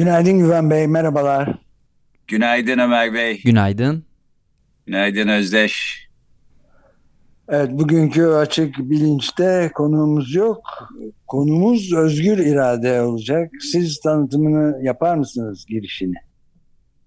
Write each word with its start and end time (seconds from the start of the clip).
Günaydın 0.00 0.38
Güven 0.38 0.70
Bey, 0.70 0.86
merhabalar. 0.86 1.58
Günaydın 2.28 2.78
Ömer 2.78 3.14
Bey. 3.14 3.42
Günaydın. 3.42 4.04
Günaydın 4.86 5.28
Özdeş. 5.28 6.06
Evet, 7.48 7.70
bugünkü 7.70 8.22
açık 8.22 8.78
bilinçte 8.78 9.70
konuğumuz 9.74 10.34
yok. 10.34 10.88
Konumuz 11.26 11.92
özgür 11.92 12.38
irade 12.38 13.00
olacak. 13.02 13.50
Siz 13.60 14.00
tanıtımını 14.00 14.84
yapar 14.84 15.16
mısınız 15.16 15.66
girişini? 15.66 16.14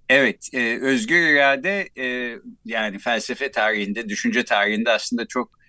Evet, 0.09 0.49
e, 0.53 0.79
özgür 0.81 1.33
irade 1.33 1.89
e, 1.97 2.37
yani 2.65 2.99
felsefe 2.99 3.51
tarihinde, 3.51 4.09
düşünce 4.09 4.45
tarihinde 4.45 4.91
aslında 4.91 5.25
çok 5.25 5.59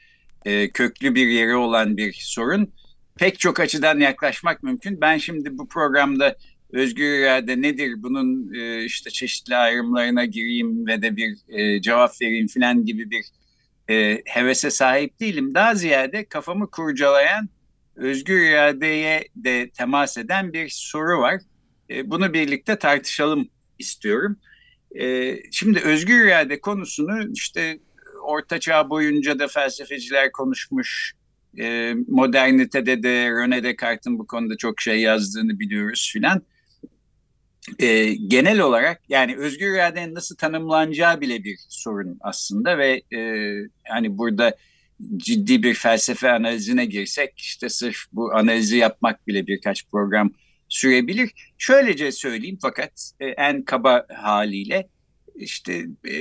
e, 0.44 0.70
köklü 0.70 1.14
bir 1.14 1.26
yeri 1.26 1.54
olan 1.54 1.96
bir 1.96 2.16
sorun. 2.20 2.72
Pek 3.18 3.38
çok 3.38 3.60
açıdan 3.60 4.00
yaklaşmak 4.00 4.62
mümkün. 4.62 5.00
Ben 5.00 5.18
şimdi 5.18 5.58
bu 5.58 5.68
programda 5.68 6.36
özgür 6.74 7.18
irade 7.18 7.62
nedir, 7.62 8.02
bunun 8.02 8.54
e, 8.54 8.84
işte 8.84 9.10
çeşitli 9.10 9.56
ayrımlarına 9.56 10.24
gireyim 10.24 10.86
ve 10.86 11.02
de 11.02 11.16
bir 11.16 11.36
e, 11.48 11.80
cevap 11.80 12.22
vereyim 12.22 12.46
falan 12.46 12.84
gibi 12.84 13.10
bir 13.10 13.24
e, 13.90 14.22
hevese 14.24 14.70
sahip 14.70 15.20
değilim. 15.20 15.54
Daha 15.54 15.74
ziyade 15.74 16.24
kafamı 16.24 16.70
kurcalayan, 16.70 17.48
özgür 17.96 18.40
iradeye 18.40 19.28
de 19.36 19.70
temas 19.70 20.18
eden 20.18 20.52
bir 20.52 20.68
soru 20.68 21.18
var. 21.18 21.40
E, 21.90 22.10
bunu 22.10 22.34
birlikte 22.34 22.78
tartışalım 22.78 23.48
istiyorum. 23.78 24.36
E, 25.00 25.36
şimdi 25.50 25.80
özgür 25.80 26.26
irade 26.26 26.60
konusunu 26.60 27.32
işte 27.32 27.78
Orta 28.22 28.60
Çağ 28.60 28.90
boyunca 28.90 29.38
da 29.38 29.48
felsefeciler 29.48 30.32
konuşmuş. 30.32 31.12
E, 31.58 31.94
modernitede 32.08 33.02
de 33.02 33.26
René 33.28 33.62
Descartes'in 33.62 34.18
bu 34.18 34.26
konuda 34.26 34.56
çok 34.56 34.80
şey 34.80 35.00
yazdığını 35.00 35.58
biliyoruz 35.58 36.10
filan. 36.12 36.42
E, 37.78 38.14
genel 38.14 38.60
olarak 38.60 39.02
yani 39.08 39.36
özgür 39.36 39.74
iradenin 39.74 40.14
nasıl 40.14 40.36
tanımlanacağı 40.36 41.20
bile 41.20 41.44
bir 41.44 41.58
sorun 41.68 42.18
aslında 42.20 42.78
ve 42.78 43.02
e, 43.16 43.20
hani 43.88 44.18
burada 44.18 44.56
ciddi 45.16 45.62
bir 45.62 45.74
felsefe 45.74 46.30
analizine 46.30 46.84
girsek 46.84 47.38
işte 47.38 47.68
sırf 47.68 47.96
bu 48.12 48.34
analizi 48.34 48.76
yapmak 48.76 49.26
bile 49.26 49.46
birkaç 49.46 49.86
program 49.86 50.30
sürebilir. 50.68 51.30
Şöylece 51.58 52.12
söyleyeyim 52.12 52.58
fakat 52.62 53.10
e, 53.20 53.26
en 53.26 53.62
kaba 53.62 54.06
haliyle 54.22 54.88
işte 55.34 55.84
e, 56.04 56.16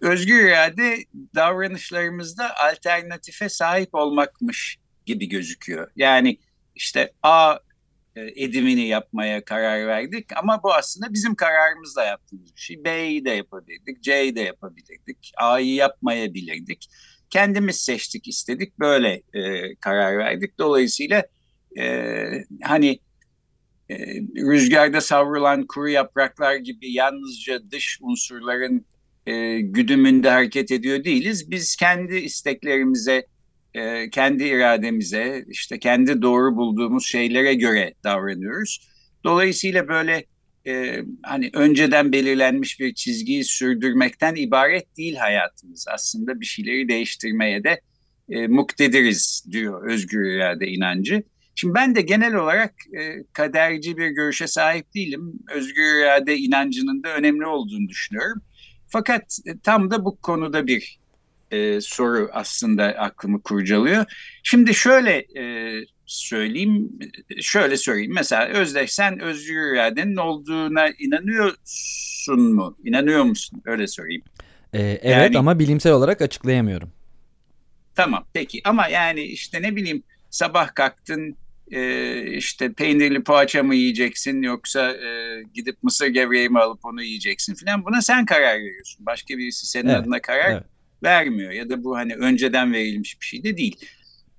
özgür 0.00 0.48
irade 0.48 0.96
davranışlarımızda 1.34 2.56
alternatife 2.56 3.48
sahip 3.48 3.94
olmakmış 3.94 4.78
gibi 5.06 5.28
gözüküyor. 5.28 5.90
Yani 5.96 6.38
işte 6.74 7.12
A 7.22 7.58
edimini 8.36 8.86
yapmaya 8.86 9.44
karar 9.44 9.86
verdik 9.86 10.26
ama 10.36 10.62
bu 10.62 10.74
aslında 10.74 11.12
bizim 11.12 11.34
kararımızla 11.34 12.04
yaptığımız 12.04 12.56
bir 12.56 12.60
şey. 12.60 12.84
B'yi 12.84 13.24
de 13.24 13.30
yapabilirdik, 13.30 14.02
C'yi 14.02 14.36
de 14.36 14.40
yapabilirdik, 14.40 15.32
A'yı 15.36 15.74
yapmayabilirdik. 15.74 16.90
Kendimiz 17.30 17.76
seçtik, 17.76 18.28
istedik, 18.28 18.78
böyle 18.78 19.22
e, 19.32 19.74
karar 19.74 20.18
verdik. 20.18 20.58
Dolayısıyla 20.58 21.24
e, 21.78 22.24
hani 22.62 23.00
e, 23.90 23.96
rüzgarda 24.36 25.00
savrulan 25.00 25.66
kuru 25.66 25.88
yapraklar 25.88 26.56
gibi 26.56 26.92
yalnızca 26.92 27.70
dış 27.70 27.98
unsurların 28.02 28.86
e, 29.26 29.60
güdümünde 29.60 30.30
hareket 30.30 30.70
ediyor 30.70 31.04
değiliz. 31.04 31.50
Biz 31.50 31.76
kendi 31.76 32.16
isteklerimize, 32.16 33.26
e, 33.74 34.10
kendi 34.10 34.44
irademize, 34.44 35.44
işte 35.48 35.78
kendi 35.78 36.22
doğru 36.22 36.56
bulduğumuz 36.56 37.06
şeylere 37.06 37.54
göre 37.54 37.94
davranıyoruz. 38.04 38.88
Dolayısıyla 39.24 39.88
böyle 39.88 40.24
e, 40.66 41.02
hani 41.22 41.50
önceden 41.52 42.12
belirlenmiş 42.12 42.80
bir 42.80 42.94
çizgiyi 42.94 43.44
sürdürmekten 43.44 44.34
ibaret 44.34 44.96
değil 44.96 45.16
hayatımız. 45.16 45.86
Aslında 45.88 46.40
bir 46.40 46.46
şeyleri 46.46 46.88
değiştirmeye 46.88 47.64
de 47.64 47.80
e, 48.28 48.46
muktediriz 48.46 49.44
diyor 49.50 49.90
özgür 49.90 50.30
irade 50.30 50.66
inancı. 50.66 51.22
Şimdi 51.54 51.74
ben 51.74 51.94
de 51.94 52.00
genel 52.00 52.34
olarak 52.34 52.74
e, 53.00 53.24
kaderci 53.32 53.96
bir 53.96 54.08
görüşe 54.08 54.46
sahip 54.46 54.94
değilim. 54.94 55.32
Özgür 55.54 56.00
irade 56.00 56.36
inancının 56.36 57.02
da 57.02 57.14
önemli 57.14 57.46
olduğunu 57.46 57.88
düşünüyorum. 57.88 58.42
Fakat 58.88 59.38
e, 59.46 59.58
tam 59.58 59.90
da 59.90 60.04
bu 60.04 60.16
konuda 60.16 60.66
bir 60.66 60.98
e, 61.50 61.80
soru 61.80 62.30
aslında 62.32 62.84
aklımı 62.84 63.42
kurcalıyor. 63.42 64.04
Şimdi 64.42 64.74
şöyle 64.74 65.26
e, 65.36 65.74
söyleyeyim, 66.06 66.98
şöyle 67.40 67.76
söyleyeyim. 67.76 68.12
Mesela 68.14 68.46
Özdeş 68.46 68.92
sen 68.92 69.20
özgür 69.20 69.74
iradenin 69.74 70.16
olduğuna 70.16 70.88
inanıyorsun 70.88 72.54
mu? 72.54 72.76
İnanıyor 72.84 73.24
musun? 73.24 73.62
Öyle 73.64 73.86
söyleyeyim. 73.86 74.22
Ee, 74.72 74.80
evet 74.80 75.04
yani, 75.04 75.38
ama 75.38 75.58
bilimsel 75.58 75.92
olarak 75.92 76.22
açıklayamıyorum. 76.22 76.92
Tamam 77.94 78.24
peki 78.32 78.60
ama 78.64 78.88
yani 78.88 79.22
işte 79.22 79.62
ne 79.62 79.76
bileyim 79.76 80.02
sabah 80.30 80.74
kalktın 80.74 81.36
e, 81.70 82.22
işte 82.36 82.72
peynirli 82.72 83.24
poğaça 83.24 83.62
mı 83.62 83.74
yiyeceksin 83.74 84.42
yoksa 84.42 84.92
e, 84.92 85.42
gidip 85.54 85.82
mısır 85.82 86.06
gevreği 86.06 86.48
mi 86.48 86.58
alıp 86.58 86.84
onu 86.84 87.02
yiyeceksin 87.02 87.54
falan 87.54 87.84
buna 87.84 88.02
sen 88.02 88.26
karar 88.26 88.56
veriyorsun. 88.56 89.06
Başka 89.06 89.38
birisi 89.38 89.66
senin 89.66 89.88
evet, 89.88 90.00
adına 90.00 90.20
karar 90.20 90.50
evet. 90.50 90.64
Vermiyor 91.02 91.52
ya 91.52 91.70
da 91.70 91.84
bu 91.84 91.96
hani 91.96 92.14
önceden 92.14 92.72
verilmiş 92.72 93.20
bir 93.20 93.26
şey 93.26 93.44
de 93.44 93.56
değil. 93.56 93.76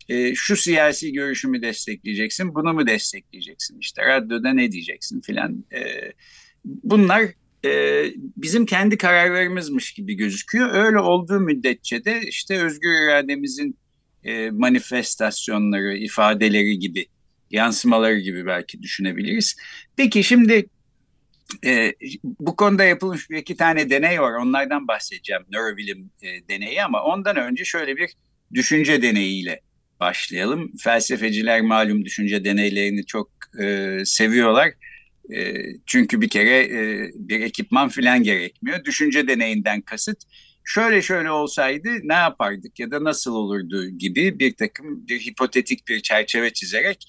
E, 0.09 0.35
şu 0.35 0.55
siyasi 0.55 1.13
görüşümü 1.13 1.61
destekleyeceksin, 1.61 2.55
bunu 2.55 2.73
mu 2.73 2.87
destekleyeceksin 2.87 3.79
işte 3.79 4.05
radyoda 4.05 4.53
ne 4.53 4.71
diyeceksin 4.71 5.21
filan. 5.21 5.65
E, 5.73 6.11
bunlar 6.65 7.25
e, 7.65 8.03
bizim 8.37 8.65
kendi 8.65 8.97
kararlarımızmış 8.97 9.91
gibi 9.91 10.13
gözüküyor. 10.13 10.73
Öyle 10.73 10.99
olduğu 10.99 11.39
müddetçe 11.39 12.05
de 12.05 12.21
işte 12.21 12.63
özgür 12.63 12.91
irademizin 12.91 13.77
e, 14.23 14.51
manifestasyonları, 14.51 15.97
ifadeleri 15.97 16.79
gibi 16.79 17.05
yansımaları 17.51 18.19
gibi 18.19 18.45
belki 18.45 18.81
düşünebiliriz. 18.81 19.55
Peki 19.95 20.23
şimdi 20.23 20.65
e, 21.65 21.93
bu 22.23 22.55
konuda 22.55 22.83
yapılmış 22.83 23.29
bir 23.29 23.37
iki 23.37 23.57
tane 23.57 23.89
deney 23.89 24.21
var. 24.21 24.33
Onlardan 24.33 24.87
bahsedeceğim. 24.87 25.41
Nörobilim 25.51 26.11
e, 26.21 26.47
deneyi 26.47 26.83
ama 26.83 27.03
ondan 27.03 27.35
önce 27.37 27.65
şöyle 27.65 27.97
bir 27.97 28.13
düşünce 28.53 29.01
deneyiyle 29.01 29.61
başlayalım. 29.99 30.71
Felsefeciler 30.77 31.61
malum 31.61 32.05
düşünce 32.05 32.43
deneylerini 32.43 33.05
çok 33.05 33.29
e, 33.61 33.97
seviyorlar. 34.05 34.73
E, 35.35 35.53
çünkü 35.85 36.21
bir 36.21 36.29
kere 36.29 36.59
e, 36.59 37.11
bir 37.15 37.41
ekipman 37.41 37.89
falan 37.89 38.23
gerekmiyor. 38.23 38.85
Düşünce 38.85 39.27
deneyinden 39.27 39.81
kasıt 39.81 40.17
şöyle 40.69 41.01
şöyle 41.01 41.31
olsaydı 41.31 41.89
ne 42.03 42.13
yapardık 42.13 42.79
ya 42.79 42.91
da 42.91 43.03
nasıl 43.03 43.33
olurdu 43.35 43.89
gibi 43.89 44.39
bir 44.39 44.53
takım 44.53 45.07
bir 45.07 45.19
hipotetik 45.19 45.87
bir 45.87 46.01
çerçeve 46.01 46.53
çizerek 46.53 47.05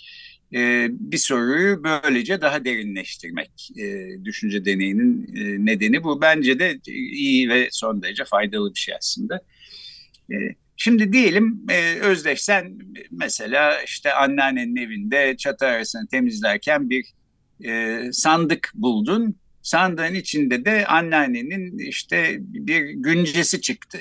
e, 0.54 0.88
bir 0.90 1.18
soruyu 1.18 1.84
böylece 1.84 2.40
daha 2.40 2.64
derinleştirmek 2.64 3.70
e, 3.78 4.06
düşünce 4.24 4.64
deneyinin 4.64 5.36
e, 5.36 5.66
nedeni 5.66 6.04
bu. 6.04 6.20
Bence 6.20 6.58
de 6.58 6.80
iyi 6.86 7.48
ve 7.48 7.68
son 7.72 8.02
derece 8.02 8.24
faydalı 8.24 8.74
bir 8.74 8.78
şey 8.78 8.94
aslında. 8.94 9.40
E, 10.32 10.36
şimdi 10.76 11.12
diyelim 11.12 11.66
e, 11.70 11.94
Özdeş 12.00 12.42
sen 12.42 12.78
mesela 13.10 13.82
işte 13.82 14.12
anneannenin 14.12 14.76
evinde 14.76 15.36
çatı 15.36 15.66
arasını 15.66 16.08
temizlerken 16.08 16.90
bir 16.90 17.04
e, 17.64 18.02
sandık 18.12 18.72
buldun. 18.74 19.36
Sandığın 19.62 20.14
içinde 20.14 20.64
de 20.64 20.86
anneannenin 20.86 21.78
işte 21.78 22.36
bir 22.40 22.90
güncesi 22.90 23.60
çıktı 23.60 23.98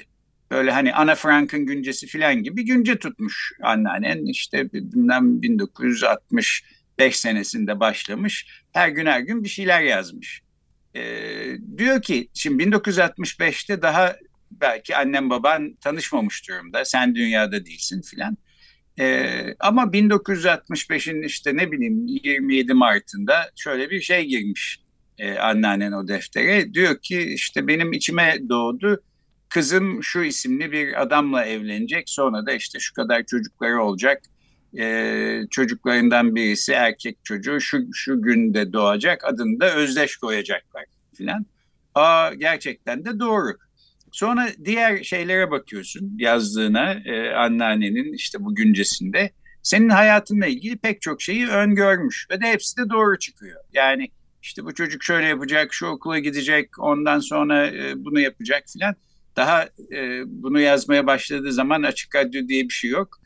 böyle 0.52 0.72
hani 0.72 0.94
Ana 0.94 1.16
Frank'ın 1.16 1.66
güncesi 1.66 2.08
filan 2.08 2.44
gibi 2.44 2.66
günce 2.66 3.00
tutmuş 3.00 3.54
anneannen 3.64 4.26
işte 4.26 4.74
bilmem 4.74 5.42
1965 5.42 7.20
senesinde 7.20 7.80
başlamış 7.80 8.48
her 8.72 8.90
gün 8.90 9.06
her 9.06 9.20
gün 9.20 9.44
bir 9.44 9.50
şeyler 9.50 9.82
yazmış. 9.82 10.42
Ee, 10.96 11.58
diyor 11.78 12.02
ki 12.02 12.30
şimdi 12.34 12.64
1965'te 12.64 13.82
daha 13.82 14.16
belki 14.52 14.96
annem 14.96 15.30
baban 15.30 15.74
tanışmamış 15.82 16.48
durumda 16.48 16.86
sen 16.86 17.16
dünyada 17.16 17.66
değilsin 17.66 18.02
filan. 18.02 18.38
Ee, 19.00 19.56
ama 19.60 19.84
1965'in 19.84 21.24
işte 21.24 21.58
ne 21.58 21.72
bileyim 21.72 22.08
27 22.08 22.74
Mart'ında 22.74 23.52
şöyle 23.56 23.90
bir 23.90 24.02
şey 24.02 24.26
girmiş 24.26 24.80
e, 25.18 25.38
anneannen 25.38 25.92
o 25.92 26.08
deftere. 26.08 26.74
Diyor 26.74 27.02
ki 27.02 27.22
işte 27.22 27.68
benim 27.68 27.94
içime 27.94 28.40
doğdu 28.50 29.04
kızım 29.50 30.04
şu 30.04 30.24
isimli 30.24 30.72
bir 30.72 31.02
adamla 31.02 31.46
evlenecek 31.46 32.10
sonra 32.10 32.46
da 32.46 32.52
işte 32.52 32.80
şu 32.80 32.94
kadar 32.94 33.24
çocukları 33.24 33.84
olacak. 33.84 34.22
Ee, 34.80 35.42
çocuklarından 35.52 36.36
birisi 36.36 36.72
erkek 36.72 37.18
çocuğu 37.24 37.60
şu, 37.62 37.94
şu 37.94 38.22
günde 38.22 38.74
doğacak 38.74 39.26
adını 39.26 39.60
da 39.60 39.76
Özdeş 39.76 40.18
koyacaklar 40.18 40.86
filan. 41.14 41.46
Aa 41.96 42.34
gerçekten 42.34 43.06
de 43.06 43.20
doğru. 43.20 43.58
Sonra 44.12 44.48
diğer 44.66 45.04
şeylere 45.04 45.52
bakıyorsun 45.52 46.16
yazdığına 46.20 46.94
e, 46.94 47.34
anneannenin 47.34 48.14
işte 48.14 48.46
bu 48.46 48.56
güncesinde. 48.56 49.32
Senin 49.64 49.90
hayatınla 49.90 50.46
ilgili 50.46 50.78
pek 50.78 51.02
çok 51.02 51.22
şeyi 51.22 51.48
öngörmüş 51.48 52.28
ve 52.32 52.42
de 52.42 52.46
hepsi 52.46 52.78
de 52.78 52.90
doğru 52.90 53.20
çıkıyor. 53.20 53.62
Yani 53.74 54.10
işte 54.42 54.66
bu 54.66 54.74
çocuk 54.74 55.04
şöyle 55.04 55.28
yapacak, 55.28 55.74
şu 55.74 55.86
okula 55.86 56.20
gidecek, 56.20 56.80
ondan 56.80 57.20
sonra 57.20 57.68
e, 57.68 57.94
bunu 57.96 58.20
yapacak 58.20 58.64
filan. 58.74 58.96
Daha 59.36 59.64
e, 59.92 60.22
bunu 60.26 60.60
yazmaya 60.60 61.08
başladığı 61.08 61.52
zaman 61.52 61.84
açık 61.84 62.16
radyo 62.16 62.48
diye 62.48 62.64
bir 62.64 62.74
şey 62.74 62.90
yok. 62.90 63.20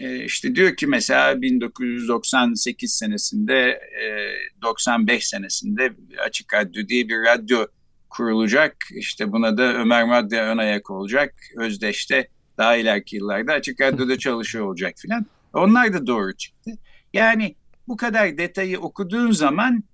E, 0.00 0.24
işte 0.24 0.54
diyor 0.54 0.76
ki 0.76 0.86
mesela 0.86 1.42
1998 1.42 2.92
senesinde, 2.92 3.80
e, 4.02 4.62
95 4.62 5.28
senesinde 5.28 5.92
açık 6.26 6.54
radyo 6.54 6.88
diye 6.88 7.08
bir 7.08 7.18
radyo 7.18 7.66
kurulacak. 8.10 8.76
İşte 8.94 9.32
buna 9.32 9.58
da 9.58 9.74
Ömer 9.74 10.04
Madde 10.04 10.42
ön 10.42 10.58
ayak 10.58 10.90
olacak. 10.90 11.34
Özdeş'te 11.56 12.28
daha 12.58 12.76
ileriki 12.76 13.16
yıllarda 13.16 13.52
Açık 13.52 13.80
Radyo'da 13.80 14.18
çalışıyor 14.18 14.66
olacak 14.66 14.94
filan. 14.96 15.26
Onlar 15.52 15.92
da 15.92 16.06
doğru 16.06 16.36
çıktı. 16.36 16.70
Yani 17.12 17.54
bu 17.88 17.96
kadar 17.96 18.38
detayı 18.38 18.80
okuduğun 18.80 19.30
zaman 19.30 19.84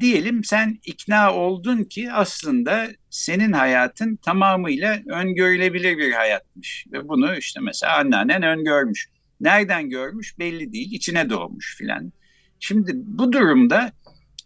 diyelim 0.00 0.44
sen 0.44 0.78
ikna 0.84 1.34
oldun 1.34 1.84
ki 1.84 2.12
aslında 2.12 2.88
senin 3.10 3.52
hayatın 3.52 4.16
tamamıyla 4.16 5.02
öngörülebilir 5.06 5.98
bir 5.98 6.12
hayatmış. 6.12 6.86
Ve 6.92 7.08
bunu 7.08 7.36
işte 7.36 7.60
mesela 7.60 7.98
anneannen 7.98 8.42
öngörmüş. 8.42 9.08
Nereden 9.40 9.90
görmüş 9.90 10.38
belli 10.38 10.72
değil, 10.72 10.92
içine 10.92 11.30
doğmuş 11.30 11.76
filan. 11.78 12.12
Şimdi 12.60 12.92
bu 12.94 13.32
durumda 13.32 13.92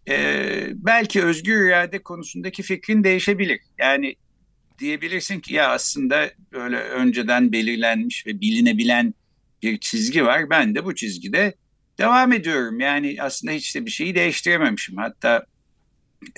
e, 0.08 0.48
belki 0.75 1.22
özgür 1.22 1.69
irade 1.69 2.02
konusundaki 2.02 2.62
fikrin 2.62 3.04
değişebilir. 3.04 3.60
Yani 3.78 4.16
diyebilirsin 4.78 5.40
ki 5.40 5.54
ya 5.54 5.70
aslında 5.70 6.31
böyle 6.52 6.76
önceden 6.76 7.52
belirlenmiş 7.52 8.26
ve 8.26 8.40
bilinebilen 8.40 9.14
bir 9.62 9.78
çizgi 9.78 10.25
var. 10.25 10.50
Ben 10.50 10.75
de 10.75 10.84
bu 10.84 10.94
çizgide 10.94 11.54
devam 11.98 12.32
ediyorum. 12.32 12.81
Yani 12.81 13.16
aslında 13.20 13.52
hiç 13.52 13.75
de 13.75 13.87
bir 13.87 13.90
şeyi 13.90 14.14
değiştirememişim. 14.14 14.96
Hatta 14.96 15.46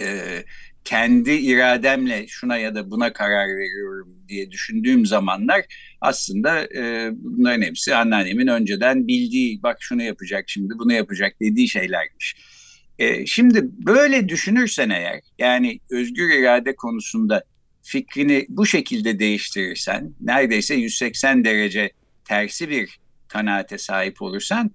e, 0.01 0.45
kendi 0.85 1.31
irademle 1.31 2.27
şuna 2.29 2.59
ya 2.59 2.75
da 2.75 2.91
buna 2.91 3.13
karar 3.13 3.49
veriyorum 3.49 4.19
diye 4.29 4.51
düşündüğüm 4.51 5.07
zamanlar 5.07 5.65
aslında 6.01 6.75
e, 6.75 7.11
bunların 7.13 7.63
hepsi 7.63 7.95
anneannemin 7.95 8.47
önceden 8.47 9.07
bildiği 9.09 9.63
bak 9.63 9.77
şunu 9.81 10.03
yapacak 10.03 10.45
şimdi 10.47 10.75
bunu 10.79 10.93
yapacak 10.93 11.41
dediği 11.41 11.69
şeylermiş. 11.69 12.37
E, 12.99 13.27
şimdi 13.27 13.61
böyle 13.63 14.29
düşünürsen 14.29 14.91
eğer 14.91 15.21
yani 15.39 15.81
özgür 15.91 16.41
irade 16.41 16.77
konusunda 16.77 17.45
fikrini 17.83 18.47
bu 18.49 18.67
şekilde 18.67 19.19
değiştirirsen 19.19 20.13
neredeyse 20.21 20.75
180 20.75 21.45
derece 21.45 21.91
tersi 22.25 22.71
bir 22.71 22.99
kanaate 23.29 23.79
sahip 23.79 24.23
olursan 24.23 24.71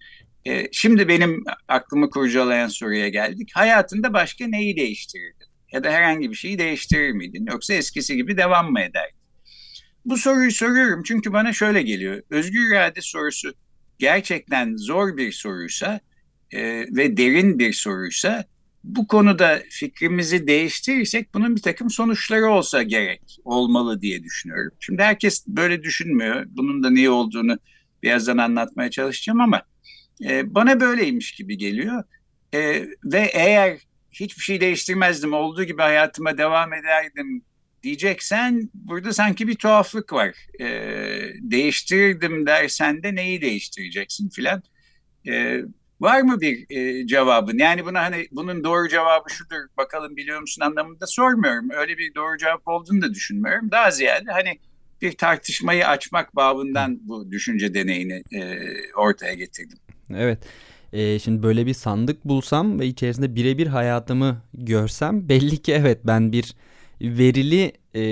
e, 0.45 0.69
şimdi 0.71 1.07
benim 1.07 1.43
aklımı 1.67 2.09
kurcalayan 2.09 2.67
soruya 2.67 3.09
geldik. 3.09 3.51
Hayatında 3.53 4.13
başka 4.13 4.47
neyi 4.47 4.77
değiştirirdin? 4.77 5.47
Ya 5.71 5.83
da 5.83 5.91
herhangi 5.91 6.29
bir 6.29 6.35
şeyi 6.35 6.59
değiştirir 6.59 7.11
miydin? 7.11 7.45
Yoksa 7.45 7.73
eskisi 7.73 8.15
gibi 8.15 8.37
devam 8.37 8.71
mı 8.71 8.79
ederdin? 8.79 9.17
Bu 10.05 10.17
soruyu 10.17 10.51
soruyorum 10.51 11.03
çünkü 11.03 11.33
bana 11.33 11.53
şöyle 11.53 11.81
geliyor. 11.81 12.21
Özgür 12.29 12.71
irade 12.71 13.01
sorusu 13.01 13.53
gerçekten 13.99 14.75
zor 14.77 15.17
bir 15.17 15.31
soruysa 15.31 15.99
e, 16.51 16.61
ve 16.95 17.17
derin 17.17 17.59
bir 17.59 17.73
soruysa 17.73 18.45
bu 18.83 19.07
konuda 19.07 19.61
fikrimizi 19.69 20.47
değiştirirsek 20.47 21.33
bunun 21.33 21.55
bir 21.55 21.61
takım 21.61 21.89
sonuçları 21.89 22.47
olsa 22.47 22.83
gerek, 22.83 23.37
olmalı 23.43 24.01
diye 24.01 24.23
düşünüyorum. 24.23 24.71
Şimdi 24.79 25.01
herkes 25.01 25.47
böyle 25.47 25.83
düşünmüyor. 25.83 26.45
Bunun 26.49 26.83
da 26.83 26.89
niye 26.89 27.09
olduğunu 27.09 27.57
birazdan 28.03 28.37
anlatmaya 28.37 28.91
çalışacağım 28.91 29.41
ama 29.41 29.61
e, 30.21 30.55
bana 30.55 30.79
böyleymiş 30.79 31.31
gibi 31.31 31.57
geliyor. 31.57 32.03
E, 32.53 32.59
ve 33.03 33.29
eğer 33.33 33.77
hiçbir 34.11 34.41
şey 34.43 34.61
değiştirmezdim, 34.61 35.33
olduğu 35.33 35.63
gibi 35.63 35.81
hayatıma 35.81 36.37
devam 36.37 36.73
ederdim 36.73 37.43
diyeceksen 37.83 38.69
burada 38.73 39.13
sanki 39.13 39.47
bir 39.47 39.55
tuhaflık 39.55 40.13
var. 40.13 40.35
E, 40.59 40.67
değiştirirdim 41.41 42.45
dersen 42.45 43.03
de 43.03 43.15
neyi 43.15 43.41
değiştireceksin 43.41 44.29
filan. 44.29 44.63
E, 45.27 45.61
Var 46.03 46.21
mı 46.21 46.41
bir 46.41 46.65
e, 46.69 47.07
cevabın? 47.07 47.57
Yani 47.57 47.85
buna 47.85 48.01
hani 48.03 48.27
bunun 48.31 48.63
doğru 48.63 48.89
cevabı 48.89 49.29
şudur 49.29 49.55
bakalım 49.77 50.15
biliyor 50.17 50.41
musun 50.41 50.61
anlamında 50.61 51.07
sormuyorum. 51.07 51.69
Öyle 51.71 51.97
bir 51.97 52.15
doğru 52.15 52.37
cevap 52.37 52.67
olduğunu 52.67 53.01
da 53.01 53.13
düşünmüyorum. 53.13 53.71
Daha 53.71 53.91
ziyade 53.91 54.31
hani 54.31 54.59
bir 55.01 55.11
tartışmayı 55.11 55.87
açmak 55.87 56.35
babından 56.35 56.99
bu 57.01 57.31
düşünce 57.31 57.73
deneyini 57.73 58.23
e, 58.31 58.41
ortaya 58.95 59.33
getirdim. 59.33 59.77
Evet. 60.15 60.39
Ee, 60.93 61.19
şimdi 61.19 61.43
böyle 61.43 61.65
bir 61.65 61.73
sandık 61.73 62.25
bulsam 62.25 62.79
ve 62.79 62.87
içerisinde 62.87 63.35
birebir 63.35 63.67
hayatımı 63.67 64.41
görsem 64.53 65.29
belli 65.29 65.57
ki 65.57 65.73
evet 65.73 65.99
ben 66.03 66.31
bir 66.31 66.55
verili 67.01 67.71
e, 67.95 68.03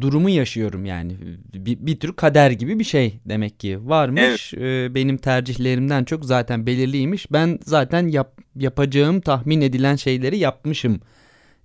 durumu 0.00 0.30
yaşıyorum 0.30 0.84
yani. 0.84 1.16
Bir, 1.54 1.86
bir 1.86 2.00
tür 2.00 2.12
kader 2.12 2.50
gibi 2.50 2.78
bir 2.78 2.84
şey 2.84 3.20
demek 3.26 3.60
ki. 3.60 3.88
Varmış 3.88 4.54
evet. 4.56 4.90
ee, 4.90 4.94
benim 4.94 5.16
tercihlerimden 5.16 6.04
çok 6.04 6.24
zaten 6.24 6.66
belirliymiş. 6.66 7.32
Ben 7.32 7.58
zaten 7.64 8.08
yap, 8.08 8.40
yapacağım 8.56 9.20
tahmin 9.20 9.60
edilen 9.60 9.96
şeyleri 9.96 10.38
yapmışım 10.38 11.00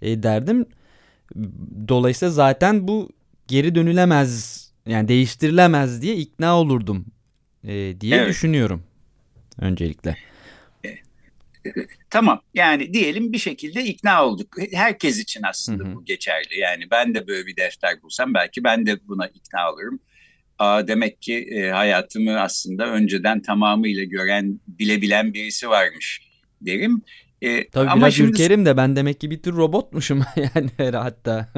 e, 0.02 0.24
derdim. 0.24 0.66
Dolayısıyla 1.88 2.32
zaten 2.32 2.88
bu 2.88 3.10
geri 3.48 3.76
dönülemez 3.76 4.64
yani 4.86 5.08
değiştirilemez 5.08 6.02
diye 6.02 6.16
ikna 6.16 6.60
olurdum 6.60 7.06
e, 7.68 8.02
diye 8.02 8.16
evet. 8.16 8.30
düşünüyorum 8.30 8.84
öncelikle. 9.62 10.18
Tamam 12.10 12.42
yani 12.54 12.94
diyelim 12.94 13.34
bir 13.34 13.38
şekilde 13.38 13.84
ikna 13.84 14.26
olduk. 14.26 14.48
Herkes 14.74 15.20
için 15.20 15.42
aslında 15.44 15.84
hı 15.84 15.88
hı. 15.88 15.96
bu 15.96 16.06
geçerli. 16.06 16.60
Yani 16.60 16.84
ben 16.92 17.16
de 17.16 17.28
böyle 17.28 17.48
bir 17.48 17.58
defter 17.58 18.02
bulsam 18.02 18.34
belki 18.34 18.64
ben 18.64 18.86
de 18.86 19.08
buna 19.08 19.28
ikna 19.28 19.72
olurum. 19.74 20.00
Aa, 20.60 20.88
demek 20.88 21.22
ki 21.22 21.36
e, 21.36 21.70
hayatımı 21.70 22.40
aslında 22.40 22.88
önceden 22.88 23.42
tamamıyla 23.42 24.04
gören, 24.04 24.60
bilebilen 24.68 25.34
birisi 25.34 25.70
varmış 25.70 26.22
derim. 26.62 27.02
E, 27.42 27.70
Tabii 27.70 27.90
ama 27.90 28.02
biraz 28.02 28.14
şimdi... 28.14 28.32
ürkerim 28.32 28.66
de 28.66 28.78
ben 28.78 28.96
demek 28.96 29.22
ki 29.22 29.32
bir 29.32 29.42
tür 29.42 29.54
robotmuşum 29.54 30.24
yani 30.56 30.96
hatta. 30.96 31.50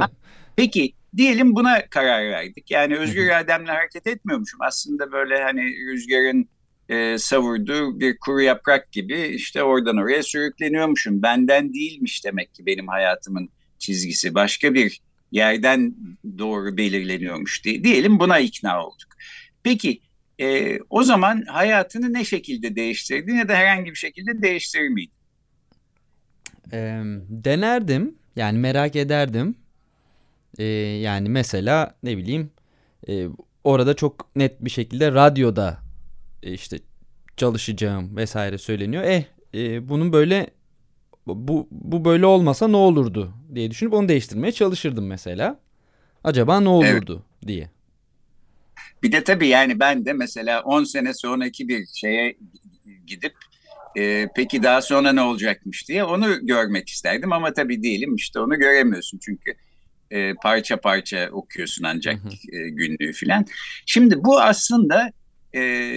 peki 0.55 0.93
diyelim 1.17 1.55
buna 1.55 1.85
karar 1.89 2.29
verdik. 2.29 2.71
Yani 2.71 2.97
özgür 2.97 3.25
irademle 3.25 3.71
hareket 3.71 4.07
etmiyormuşum. 4.07 4.61
Aslında 4.61 5.11
böyle 5.11 5.43
hani 5.43 5.61
rüzgarın 5.61 6.49
e, 6.89 7.17
savurduğu 7.17 7.99
bir 7.99 8.17
kuru 8.17 8.41
yaprak 8.41 8.91
gibi 8.91 9.21
işte 9.21 9.63
oradan 9.63 9.97
oraya 9.97 10.23
sürükleniyormuşum. 10.23 11.21
Benden 11.21 11.73
değilmiş 11.73 12.25
demek 12.25 12.53
ki 12.53 12.65
benim 12.65 12.87
hayatımın 12.87 13.49
çizgisi. 13.79 14.35
Başka 14.35 14.73
bir 14.73 15.01
yerden 15.31 15.95
doğru 16.37 16.77
belirleniyormuş 16.77 17.63
diye. 17.65 17.83
Diyelim 17.83 18.19
buna 18.19 18.39
ikna 18.39 18.85
olduk. 18.85 19.09
Peki 19.63 20.01
e, 20.39 20.79
o 20.89 21.03
zaman 21.03 21.43
hayatını 21.47 22.13
ne 22.13 22.25
şekilde 22.25 22.75
değiştirdin 22.75 23.35
ya 23.35 23.47
da 23.47 23.55
herhangi 23.55 23.91
bir 23.91 23.95
şekilde 23.95 24.41
değiştirir 24.41 24.89
miydin? 24.89 25.13
E, 26.73 27.01
denerdim. 27.29 28.15
Yani 28.35 28.57
merak 28.57 28.95
ederdim. 28.95 29.55
E, 30.57 30.63
yani 30.63 31.29
mesela 31.29 31.95
ne 32.03 32.17
bileyim 32.17 32.51
e, 33.09 33.27
orada 33.63 33.93
çok 33.93 34.35
net 34.35 34.65
bir 34.65 34.69
şekilde 34.69 35.11
radyoda 35.11 35.79
e, 36.43 36.53
işte 36.53 36.79
çalışacağım 37.37 38.17
vesaire 38.17 38.57
söyleniyor. 38.57 39.03
Eh 39.03 39.23
e, 39.53 39.89
bunun 39.89 40.13
böyle 40.13 40.47
bu, 41.27 41.67
bu 41.71 42.05
böyle 42.05 42.25
olmasa 42.25 42.67
ne 42.67 42.77
olurdu 42.77 43.33
diye 43.55 43.71
düşünüp 43.71 43.93
onu 43.93 44.09
değiştirmeye 44.09 44.51
çalışırdım 44.51 45.07
mesela. 45.07 45.59
Acaba 46.23 46.59
ne 46.59 46.69
olurdu 46.69 47.23
evet. 47.37 47.47
diye. 47.47 47.69
Bir 49.03 49.11
de 49.11 49.23
tabii 49.23 49.47
yani 49.47 49.79
ben 49.79 50.05
de 50.05 50.13
mesela 50.13 50.61
10 50.61 50.83
sene 50.83 51.13
sonraki 51.13 51.67
bir 51.67 51.85
şeye 51.85 52.37
gidip 53.05 53.33
e, 53.97 54.27
peki 54.35 54.63
daha 54.63 54.81
sonra 54.81 55.13
ne 55.13 55.21
olacakmış 55.21 55.87
diye 55.87 56.03
onu 56.03 56.45
görmek 56.45 56.89
isterdim 56.89 57.33
ama 57.33 57.53
tabii 57.53 57.83
diyelim 57.83 58.15
işte 58.15 58.39
onu 58.39 58.59
göremiyorsun 58.59 59.19
çünkü 59.21 59.53
e, 60.11 60.33
parça 60.33 60.77
parça 60.77 61.29
okuyorsun 61.31 61.83
ancak 61.83 62.15
E, 62.53 62.69
günlüğü 62.69 63.13
filan. 63.13 63.45
Şimdi 63.85 64.23
bu 64.23 64.41
aslında 64.41 65.11
e, 65.55 65.93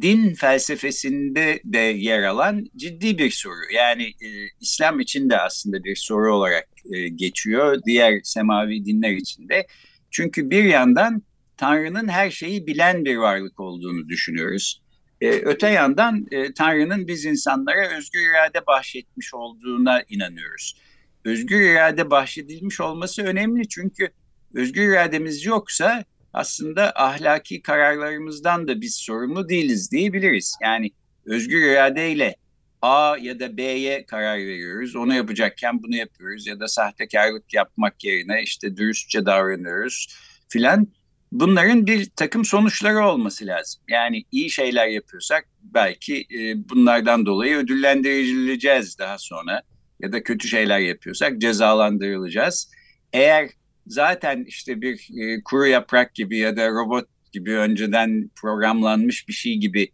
din 0.00 0.34
felsefesinde 0.34 1.60
de 1.64 1.78
yer 1.78 2.22
alan 2.22 2.66
ciddi 2.76 3.18
bir 3.18 3.30
soru. 3.30 3.72
Yani 3.74 4.04
e, 4.04 4.28
İslam 4.60 5.00
için 5.00 5.30
de 5.30 5.38
aslında 5.38 5.84
bir 5.84 5.96
soru 5.96 6.34
olarak 6.34 6.68
e, 6.92 7.08
geçiyor. 7.08 7.80
Diğer 7.86 8.20
semavi 8.22 8.84
dinler 8.84 9.12
için 9.12 9.48
de. 9.48 9.66
Çünkü 10.10 10.50
bir 10.50 10.64
yandan 10.64 11.22
Tanrı'nın 11.56 12.08
her 12.08 12.30
şeyi 12.30 12.66
bilen 12.66 13.04
bir 13.04 13.16
varlık 13.16 13.60
olduğunu 13.60 14.08
düşünüyoruz. 14.08 14.82
E, 15.20 15.30
öte 15.30 15.68
yandan 15.68 16.26
e, 16.30 16.54
Tanrı'nın 16.54 17.08
biz 17.08 17.24
insanlara 17.24 17.96
özgür 17.96 18.20
irade 18.20 18.66
bahşetmiş 18.66 19.34
olduğuna 19.34 20.02
inanıyoruz. 20.08 20.76
Özgür 21.24 21.60
irade 21.60 22.10
bahşedilmiş 22.10 22.80
olması 22.80 23.22
önemli 23.22 23.68
çünkü 23.68 24.08
özgür 24.54 24.92
irademiz 24.92 25.44
yoksa 25.44 26.04
aslında 26.32 26.92
ahlaki 26.94 27.62
kararlarımızdan 27.62 28.68
da 28.68 28.80
biz 28.80 28.94
sorumlu 28.94 29.48
değiliz 29.48 29.92
diyebiliriz. 29.92 30.56
Yani 30.62 30.90
özgür 31.26 31.72
iradeyle 31.72 32.36
A 32.82 33.16
ya 33.20 33.40
da 33.40 33.56
B'ye 33.56 34.06
karar 34.06 34.38
veriyoruz. 34.38 34.96
Onu 34.96 35.14
yapacakken 35.14 35.82
bunu 35.82 35.96
yapıyoruz 35.96 36.46
ya 36.46 36.60
da 36.60 36.68
sahtekarlık 36.68 37.54
yapmak 37.54 38.04
yerine 38.04 38.42
işte 38.42 38.76
dürüstçe 38.76 39.26
davranıyoruz 39.26 40.06
filan. 40.48 40.88
Bunların 41.32 41.86
bir 41.86 42.10
takım 42.16 42.44
sonuçları 42.44 43.06
olması 43.06 43.46
lazım. 43.46 43.82
Yani 43.88 44.24
iyi 44.32 44.50
şeyler 44.50 44.88
yapıyorsak 44.88 45.48
belki 45.62 46.26
e, 46.34 46.68
bunlardan 46.68 47.26
dolayı 47.26 47.56
ödüllendirileceğiz 47.56 48.98
daha 48.98 49.18
sonra 49.18 49.62
ya 50.02 50.12
da 50.12 50.22
kötü 50.22 50.48
şeyler 50.48 50.78
yapıyorsak 50.78 51.40
cezalandırılacağız. 51.40 52.70
Eğer 53.12 53.50
zaten 53.86 54.44
işte 54.48 54.80
bir 54.80 55.08
e, 55.18 55.42
kuru 55.42 55.66
yaprak 55.66 56.14
gibi 56.14 56.38
ya 56.38 56.56
da 56.56 56.68
robot 56.68 57.06
gibi 57.32 57.52
önceden 57.52 58.30
programlanmış 58.36 59.28
bir 59.28 59.32
şey 59.32 59.56
gibi 59.56 59.88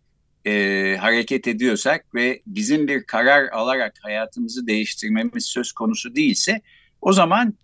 e, 0.47 0.97
hareket 1.01 1.49
ediyorsak 1.49 2.15
ve 2.15 2.43
bizim 2.47 2.89
bir 2.89 3.05
karar 3.05 3.49
alarak 3.49 3.95
hayatımızı 4.03 4.67
değiştirmemiz 4.67 5.45
söz 5.45 5.73
konusu 5.73 6.15
değilse 6.15 6.61
o 7.01 7.13
zaman 7.13 7.55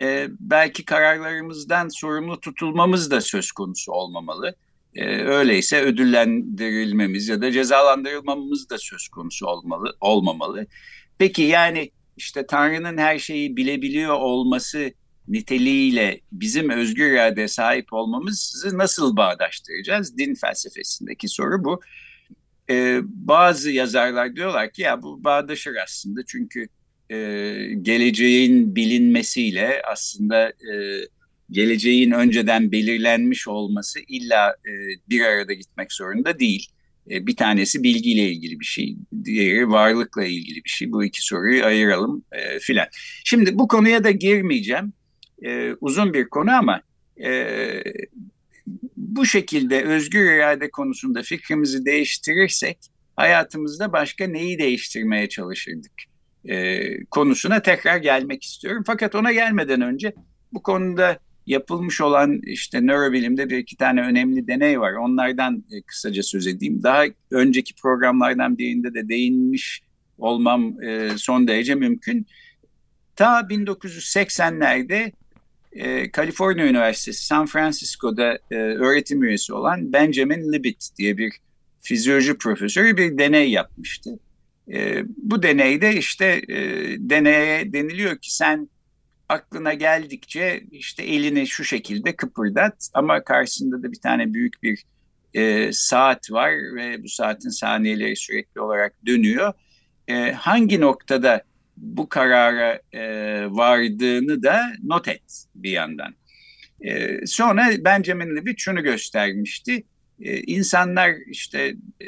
e, 0.00 0.28
belki 0.40 0.84
kararlarımızdan 0.84 1.88
sorumlu 1.88 2.40
tutulmamız 2.40 3.10
da 3.10 3.20
söz 3.20 3.52
konusu 3.52 3.92
olmamalı. 3.92 4.54
E, 4.94 5.04
öyleyse 5.24 5.82
ödüllendirilmemiz 5.82 7.28
ya 7.28 7.42
da 7.42 7.52
cezalandırılmamız 7.52 8.70
da 8.70 8.78
söz 8.78 9.08
konusu 9.08 9.46
olmalı 9.46 9.96
olmamalı. 10.00 10.66
Peki 11.18 11.42
yani 11.42 11.90
işte 12.16 12.46
Tanrı'nın 12.46 12.98
her 12.98 13.18
şeyi 13.18 13.56
bilebiliyor 13.56 14.14
olması 14.14 14.92
niteliğiyle 15.28 16.20
bizim 16.32 16.70
özgür 16.70 17.12
irade 17.12 17.48
sahip 17.48 17.92
olmamızı 17.92 18.78
nasıl 18.78 19.16
bağdaştıracağız? 19.16 20.18
Din 20.18 20.34
felsefesindeki 20.34 21.28
soru 21.28 21.64
bu. 21.64 21.80
Ee, 22.70 23.00
bazı 23.04 23.70
yazarlar 23.70 24.36
diyorlar 24.36 24.72
ki 24.72 24.82
ya 24.82 25.02
bu 25.02 25.24
bağdaşır 25.24 25.76
aslında 25.84 26.20
çünkü 26.26 26.68
e, 27.10 27.16
geleceğin 27.82 28.76
bilinmesiyle 28.76 29.82
aslında 29.92 30.48
e, 30.48 30.74
geleceğin 31.50 32.10
önceden 32.10 32.72
belirlenmiş 32.72 33.48
olması 33.48 34.00
illa 34.08 34.50
e, 34.50 34.72
bir 35.08 35.24
arada 35.24 35.52
gitmek 35.52 35.92
zorunda 35.92 36.38
değil. 36.38 36.68
E, 37.10 37.26
bir 37.26 37.36
tanesi 37.36 37.82
bilgiyle 37.82 38.30
ilgili 38.30 38.60
bir 38.60 38.64
şey, 38.64 38.96
diğeri 39.24 39.68
varlıkla 39.68 40.24
ilgili 40.24 40.64
bir 40.64 40.70
şey. 40.70 40.92
Bu 40.92 41.04
iki 41.04 41.26
soruyu 41.26 41.64
ayıralım 41.64 42.24
e, 42.32 42.58
filan. 42.58 42.86
Şimdi 43.24 43.58
bu 43.58 43.68
konuya 43.68 44.04
da 44.04 44.10
girmeyeceğim 44.10 44.92
e, 45.42 45.72
uzun 45.80 46.14
bir 46.14 46.28
konu 46.28 46.50
ama 46.50 46.82
e, 47.22 47.82
bu 48.96 49.26
şekilde 49.26 49.82
özgür 49.82 50.34
irade 50.34 50.70
konusunda 50.70 51.22
fikrimizi 51.22 51.84
değiştirirsek 51.84 52.78
hayatımızda 53.16 53.92
başka 53.92 54.26
neyi 54.26 54.58
değiştirmeye 54.58 55.28
çalışırdık 55.28 55.92
e, 56.44 57.04
konusuna 57.04 57.62
tekrar 57.62 57.96
gelmek 57.96 58.44
istiyorum. 58.44 58.82
Fakat 58.86 59.14
ona 59.14 59.32
gelmeden 59.32 59.80
önce 59.80 60.12
bu 60.52 60.62
konuda 60.62 61.18
yapılmış 61.48 62.00
olan 62.00 62.40
işte 62.44 62.86
nörobilimde 62.86 63.50
bir 63.50 63.58
iki 63.58 63.76
tane 63.76 64.00
önemli 64.00 64.46
deney 64.46 64.80
var. 64.80 64.92
Onlardan 64.92 65.64
e, 65.72 65.82
kısaca 65.82 66.22
söz 66.22 66.46
edeyim. 66.46 66.82
Daha 66.82 67.04
önceki 67.30 67.74
programlardan 67.74 68.58
birinde 68.58 68.94
de 68.94 69.08
değinmiş 69.08 69.82
olmam 70.18 70.82
e, 70.82 71.10
son 71.16 71.48
derece 71.48 71.74
mümkün. 71.74 72.26
Ta 73.16 73.40
1980'lerde 73.40 75.12
e, 75.72 76.10
Kaliforniya 76.10 76.66
Üniversitesi 76.66 77.26
San 77.26 77.46
Francisco'da 77.46 78.38
e, 78.50 78.54
öğretim 78.54 79.22
üyesi 79.22 79.52
olan 79.52 79.92
Benjamin 79.92 80.52
Libet 80.52 80.88
diye 80.98 81.18
bir 81.18 81.32
fizyoloji 81.80 82.38
profesörü 82.38 82.96
bir 82.96 83.18
deney 83.18 83.50
yapmıştı. 83.50 84.18
Bu 85.16 85.42
deneyde 85.42 85.96
işte 85.96 86.42
deneye 86.98 87.72
deniliyor 87.72 88.18
ki 88.18 88.36
sen 88.36 88.68
aklına 89.28 89.74
geldikçe 89.74 90.60
işte 90.70 91.02
elini 91.02 91.46
şu 91.46 91.64
şekilde 91.64 92.16
kıpırdat 92.16 92.90
ama 92.94 93.24
karşısında 93.24 93.82
da 93.82 93.92
bir 93.92 94.00
tane 94.00 94.34
büyük 94.34 94.62
bir 94.62 94.84
e, 95.34 95.72
saat 95.72 96.30
var 96.30 96.50
ve 96.76 97.02
bu 97.02 97.08
saatin 97.08 97.48
saniyeleri 97.48 98.16
sürekli 98.16 98.60
olarak 98.60 99.06
dönüyor. 99.06 99.52
E, 100.08 100.32
hangi 100.32 100.80
noktada 100.80 101.42
bu 101.76 102.08
karara 102.08 102.80
e, 102.92 103.02
vardığını 103.50 104.42
da 104.42 104.72
not 104.82 105.08
et 105.08 105.44
bir 105.54 105.70
yandan. 105.70 106.14
E, 106.80 107.26
sonra 107.26 107.66
Benjamin 107.78 108.36
Libet 108.36 108.58
şunu 108.58 108.82
göstermişti. 108.82 109.82
E, 110.20 110.40
insanlar 110.40 111.14
işte 111.26 111.74
e, 112.00 112.06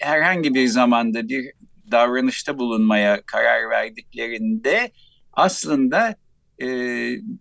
herhangi 0.00 0.54
bir 0.54 0.66
zamanda 0.66 1.28
bir 1.28 1.52
davranışta 1.90 2.58
bulunmaya 2.58 3.22
karar 3.26 3.70
verdiklerinde 3.70 4.90
aslında 5.32 6.16
e, 6.62 6.66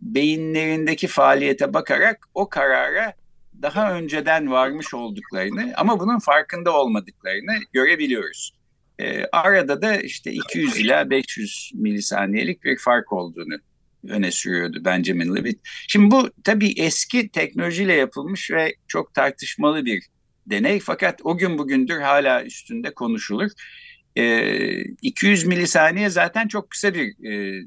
beyinlerindeki 0.02 1.08
faaliyete 1.08 1.74
bakarak 1.74 2.28
o 2.34 2.50
karara 2.50 3.14
daha 3.62 3.94
önceden 3.94 4.52
varmış 4.52 4.94
olduklarını 4.94 5.74
ama 5.78 6.00
bunun 6.00 6.20
farkında 6.20 6.80
olmadıklarını 6.80 7.60
görebiliyoruz. 7.74 8.54
E, 9.00 9.26
arada 9.26 9.82
da 9.82 9.96
işte 9.96 10.32
200 10.32 10.80
ila 10.80 11.10
500 11.10 11.72
milisaniyelik 11.74 12.64
bir 12.64 12.78
fark 12.78 13.14
olduğunu 13.14 13.56
öne 14.10 14.32
sürüyordu 14.32 14.86
Benjamin 14.86 15.36
Levitt. 15.36 15.60
Şimdi 15.88 16.12
bu 16.12 16.30
tabii 16.44 16.74
eski 16.78 17.30
teknolojiyle 17.30 17.94
yapılmış 17.94 18.52
ve 18.52 18.76
çok 18.88 19.14
tartışmalı 19.14 19.86
bir 19.86 20.04
deney 20.48 20.80
fakat 20.80 21.20
o 21.24 21.38
gün 21.38 21.58
bugündür 21.58 22.02
hala 22.02 22.44
üstünde 22.44 22.94
konuşulur. 22.94 23.52
E, 24.16 24.84
200 25.02 25.46
milisaniye 25.46 26.10
zaten 26.10 26.48
çok 26.48 26.70
kısa 26.70 26.94
bir 26.94 27.30
e, 27.30 27.64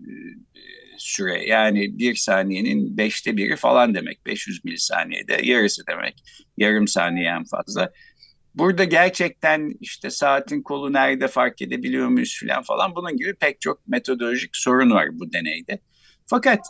süre 0.98 1.46
yani 1.46 1.98
bir 1.98 2.14
saniyenin 2.14 2.98
beşte 2.98 3.36
biri 3.36 3.56
falan 3.56 3.94
demek 3.94 4.26
500 4.26 4.64
milisaniyede 4.64 5.40
yarısı 5.42 5.82
demek 5.86 6.22
yarım 6.56 6.88
saniye 6.88 7.28
en 7.28 7.44
fazla. 7.44 7.92
Burada 8.54 8.84
gerçekten 8.84 9.74
işte 9.80 10.10
saatin 10.10 10.62
kolu 10.62 10.92
nerede 10.92 11.28
fark 11.28 11.62
edebiliyor 11.62 12.08
muyuz 12.08 12.40
falan 12.46 12.62
falan 12.62 12.94
bunun 12.94 13.16
gibi 13.16 13.34
pek 13.34 13.60
çok 13.60 13.88
metodolojik 13.88 14.56
sorun 14.56 14.90
var 14.90 15.08
bu 15.12 15.32
deneyde. 15.32 15.78
Fakat 16.26 16.60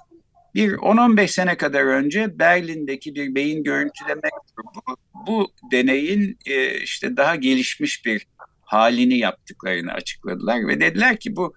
bir 0.55 0.73
10-15 0.73 1.29
sene 1.29 1.57
kadar 1.57 1.85
önce 1.85 2.39
Berlin'deki 2.39 3.15
bir 3.15 3.35
beyin 3.35 3.65
görüntüleme 3.65 4.29
grubu 4.57 4.97
bu 5.27 5.53
deneyin 5.73 6.39
e, 6.47 6.81
işte 6.81 7.17
daha 7.17 7.37
gelişmiş 7.37 8.05
bir 8.05 8.27
halini 8.61 9.19
yaptıklarını 9.19 9.93
açıkladılar 9.93 10.69
ve 10.69 10.81
dediler 10.81 11.21
ki 11.21 11.37
bu 11.37 11.55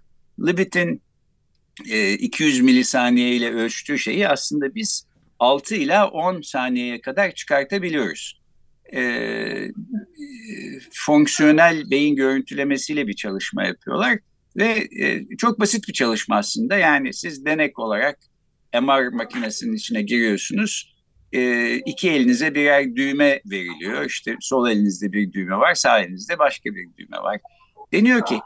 Libet'in 0.48 1.02
e, 1.90 2.14
200 2.14 2.62
milisaniye 2.62 3.36
ile 3.36 3.54
ölçtüğü 3.54 4.00
şeyi 4.00 4.28
aslında 4.28 4.76
biz 4.76 5.08
6 5.40 5.76
ila 5.76 6.08
10 6.08 6.42
saniyeye 6.42 7.02
kadar 7.02 7.32
çıkartabiliyoruz 7.32 8.42
e, 8.94 9.72
fonksiyonel 10.92 11.92
beyin 11.92 12.16
görüntülemesiyle 12.16 13.08
bir 13.08 13.14
çalışma 13.14 13.64
yapıyorlar. 13.64 14.20
Ve 14.58 14.88
e, 15.00 15.26
çok 15.38 15.60
basit 15.60 15.88
bir 15.88 15.94
çalışma 15.94 16.38
aslında. 16.38 16.78
Yani 16.78 17.14
siz 17.14 17.46
denek 17.46 17.80
olarak 17.80 18.20
MR 18.82 19.08
makinesinin 19.08 19.76
içine 19.76 20.02
giriyorsunuz. 20.02 20.96
E, 21.34 21.76
iki 21.76 22.12
elinize 22.12 22.56
birer 22.56 22.96
düğme 22.96 23.42
veriliyor. 23.46 24.06
İşte 24.06 24.36
sol 24.40 24.70
elinizde 24.70 25.12
bir 25.12 25.34
düğme 25.34 25.58
var, 25.58 25.76
sağ 25.76 26.00
elinizde 26.00 26.40
başka 26.40 26.70
bir 26.70 26.88
düğme 26.98 27.18
var. 27.18 27.40
Deniyor 27.94 28.26
ki 28.26 28.40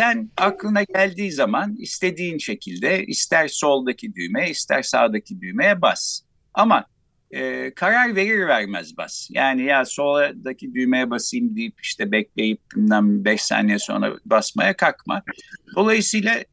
sen 0.00 0.30
aklına 0.36 0.82
geldiği 0.82 1.32
zaman 1.32 1.76
istediğin 1.78 2.38
şekilde 2.38 3.06
ister 3.06 3.48
soldaki 3.48 4.14
düğme 4.14 4.50
ister 4.50 4.82
sağdaki 4.82 5.40
düğmeye 5.40 5.82
bas. 5.82 6.20
Ama 6.54 6.84
e, 7.30 7.72
karar 7.74 8.16
verir 8.16 8.46
vermez 8.48 8.96
bas. 8.96 9.28
Yani 9.30 9.62
ya 9.62 9.84
soldaki 9.84 10.74
düğmeye 10.74 11.10
basayım 11.10 11.56
deyip 11.56 11.80
işte 11.82 12.12
bekleyip 12.12 12.60
bilmem 12.76 13.24
5 13.24 13.42
saniye 13.42 13.78
sonra 13.78 14.16
basmaya 14.24 14.76
kalkma. 14.76 15.22
Dolayısıyla 15.76 16.44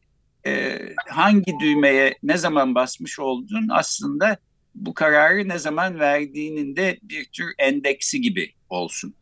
e, 0.47 0.79
hangi 1.07 1.53
düğmeye 1.59 2.17
ne 2.23 2.37
zaman 2.37 2.75
basmış 2.75 3.19
olduğun 3.19 3.67
aslında 3.69 4.37
bu 4.75 4.93
kararı 4.93 5.49
ne 5.49 5.59
zaman 5.59 5.99
verdiğinin 5.99 6.75
de 6.75 6.97
bir 7.01 7.25
tür 7.25 7.53
endeksi 7.57 8.21
gibi 8.21 8.53
olsun. 8.69 9.15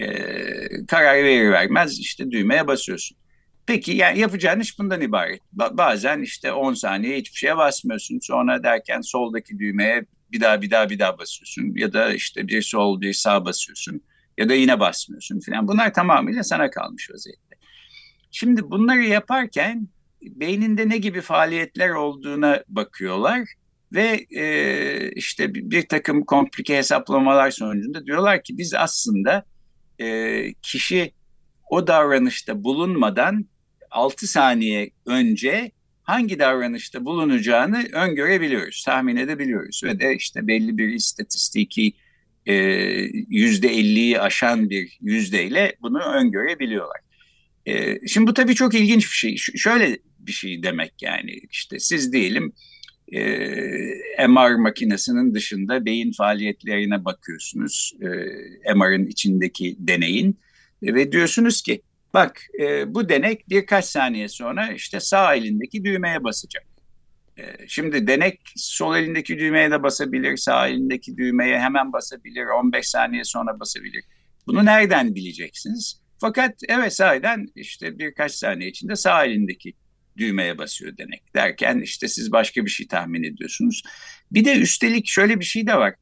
E, 0.00 0.06
karar 0.86 1.24
verir 1.24 1.50
vermez 1.50 1.98
işte 1.98 2.30
düğmeye 2.30 2.66
basıyorsun. 2.66 3.16
Peki 3.66 3.92
yani 3.92 4.18
yapacağın 4.18 4.60
iş 4.60 4.78
bundan 4.78 5.00
ibaret. 5.00 5.40
Ba- 5.56 5.76
bazen 5.76 6.22
işte 6.22 6.52
10 6.52 6.74
saniye 6.74 7.18
hiçbir 7.18 7.36
şeye 7.38 7.56
basmıyorsun. 7.56 8.18
Sonra 8.22 8.62
derken 8.62 9.00
soldaki 9.00 9.58
düğmeye 9.58 10.06
bir 10.32 10.40
daha 10.40 10.62
bir 10.62 10.70
daha 10.70 10.90
bir 10.90 10.98
daha 10.98 11.18
basıyorsun. 11.18 11.72
Ya 11.76 11.92
da 11.92 12.14
işte 12.14 12.48
bir 12.48 12.62
sol 12.62 13.00
bir 13.00 13.12
sağ 13.12 13.44
basıyorsun. 13.44 14.00
Ya 14.38 14.48
da 14.48 14.54
yine 14.54 14.80
basmıyorsun 14.80 15.40
falan. 15.40 15.68
Bunlar 15.68 15.94
tamamıyla 15.94 16.44
sana 16.44 16.70
kalmış 16.70 17.10
vaziyette. 17.10 17.56
Şimdi 18.30 18.70
bunları 18.70 19.04
yaparken 19.04 19.88
beyninde 20.22 20.88
ne 20.88 20.98
gibi 20.98 21.20
faaliyetler 21.20 21.90
olduğuna 21.90 22.64
bakıyorlar 22.68 23.48
ve 23.92 24.26
e, 24.30 25.10
işte 25.12 25.54
bir, 25.54 25.88
takım 25.88 26.24
komplike 26.24 26.76
hesaplamalar 26.76 27.50
sonucunda 27.50 28.06
diyorlar 28.06 28.42
ki 28.42 28.58
biz 28.58 28.74
aslında 28.74 29.44
e, 29.98 30.52
kişi 30.54 31.12
o 31.70 31.86
davranışta 31.86 32.64
bulunmadan 32.64 33.46
6 33.90 34.26
saniye 34.26 34.90
önce 35.06 35.70
hangi 36.02 36.38
davranışta 36.38 37.04
bulunacağını 37.04 37.84
öngörebiliyoruz, 37.92 38.84
tahmin 38.84 39.16
edebiliyoruz 39.16 39.80
ve 39.84 40.00
de 40.00 40.16
işte 40.16 40.46
belli 40.46 40.78
bir 40.78 40.88
istatistiki 40.88 41.92
e, 42.46 42.54
yüzde 43.28 43.74
50'yi 43.74 44.20
aşan 44.20 44.70
bir 44.70 44.98
yüzdeyle 45.00 45.76
bunu 45.82 45.98
öngörebiliyorlar. 45.98 47.00
E, 47.66 48.06
şimdi 48.06 48.26
bu 48.26 48.34
tabii 48.34 48.54
çok 48.54 48.74
ilginç 48.74 49.04
bir 49.04 49.16
şey. 49.16 49.36
Şöyle 49.36 49.98
bir 50.18 50.32
şey 50.32 50.62
demek 50.62 50.92
yani 51.02 51.40
işte 51.50 51.78
siz 51.78 52.12
diyelim 52.12 52.52
e, 53.12 53.20
MR 54.28 54.54
makinesinin 54.54 55.34
dışında 55.34 55.84
beyin 55.84 56.12
faaliyetlerine 56.12 57.04
bakıyorsunuz. 57.04 57.92
E, 58.00 58.74
MR'ın 58.74 59.06
içindeki 59.06 59.76
deneyin 59.78 60.38
ve 60.82 61.12
diyorsunuz 61.12 61.62
ki 61.62 61.82
bak 62.16 62.42
e, 62.60 62.94
bu 62.94 63.08
denek 63.08 63.48
birkaç 63.48 63.84
saniye 63.84 64.28
sonra 64.28 64.72
işte 64.72 65.00
sağ 65.00 65.34
elindeki 65.34 65.84
düğmeye 65.84 66.24
basacak. 66.24 66.66
E, 67.38 67.42
şimdi 67.68 68.06
denek 68.06 68.40
sol 68.56 68.96
elindeki 68.96 69.38
düğmeye 69.38 69.70
de 69.70 69.82
basabilir, 69.82 70.36
sağ 70.36 70.68
elindeki 70.68 71.16
düğmeye 71.16 71.60
hemen 71.60 71.92
basabilir, 71.92 72.46
15 72.46 72.88
saniye 72.88 73.24
sonra 73.24 73.60
basabilir. 73.60 74.04
Bunu 74.46 74.64
nereden 74.64 75.14
bileceksiniz? 75.14 76.00
Fakat 76.20 76.54
evet 76.68 76.92
sahiden 76.92 77.46
işte 77.54 77.98
birkaç 77.98 78.32
saniye 78.32 78.70
içinde 78.70 78.96
sağ 78.96 79.24
elindeki 79.24 79.72
düğmeye 80.16 80.58
basıyor 80.58 80.96
denek 80.96 81.34
derken 81.34 81.78
işte 81.78 82.08
siz 82.08 82.32
başka 82.32 82.64
bir 82.64 82.70
şey 82.70 82.86
tahmin 82.86 83.22
ediyorsunuz. 83.22 83.82
Bir 84.32 84.44
de 84.44 84.58
üstelik 84.60 85.08
şöyle 85.08 85.40
bir 85.40 85.44
şey 85.44 85.66
de 85.66 85.76
var. 85.76 85.94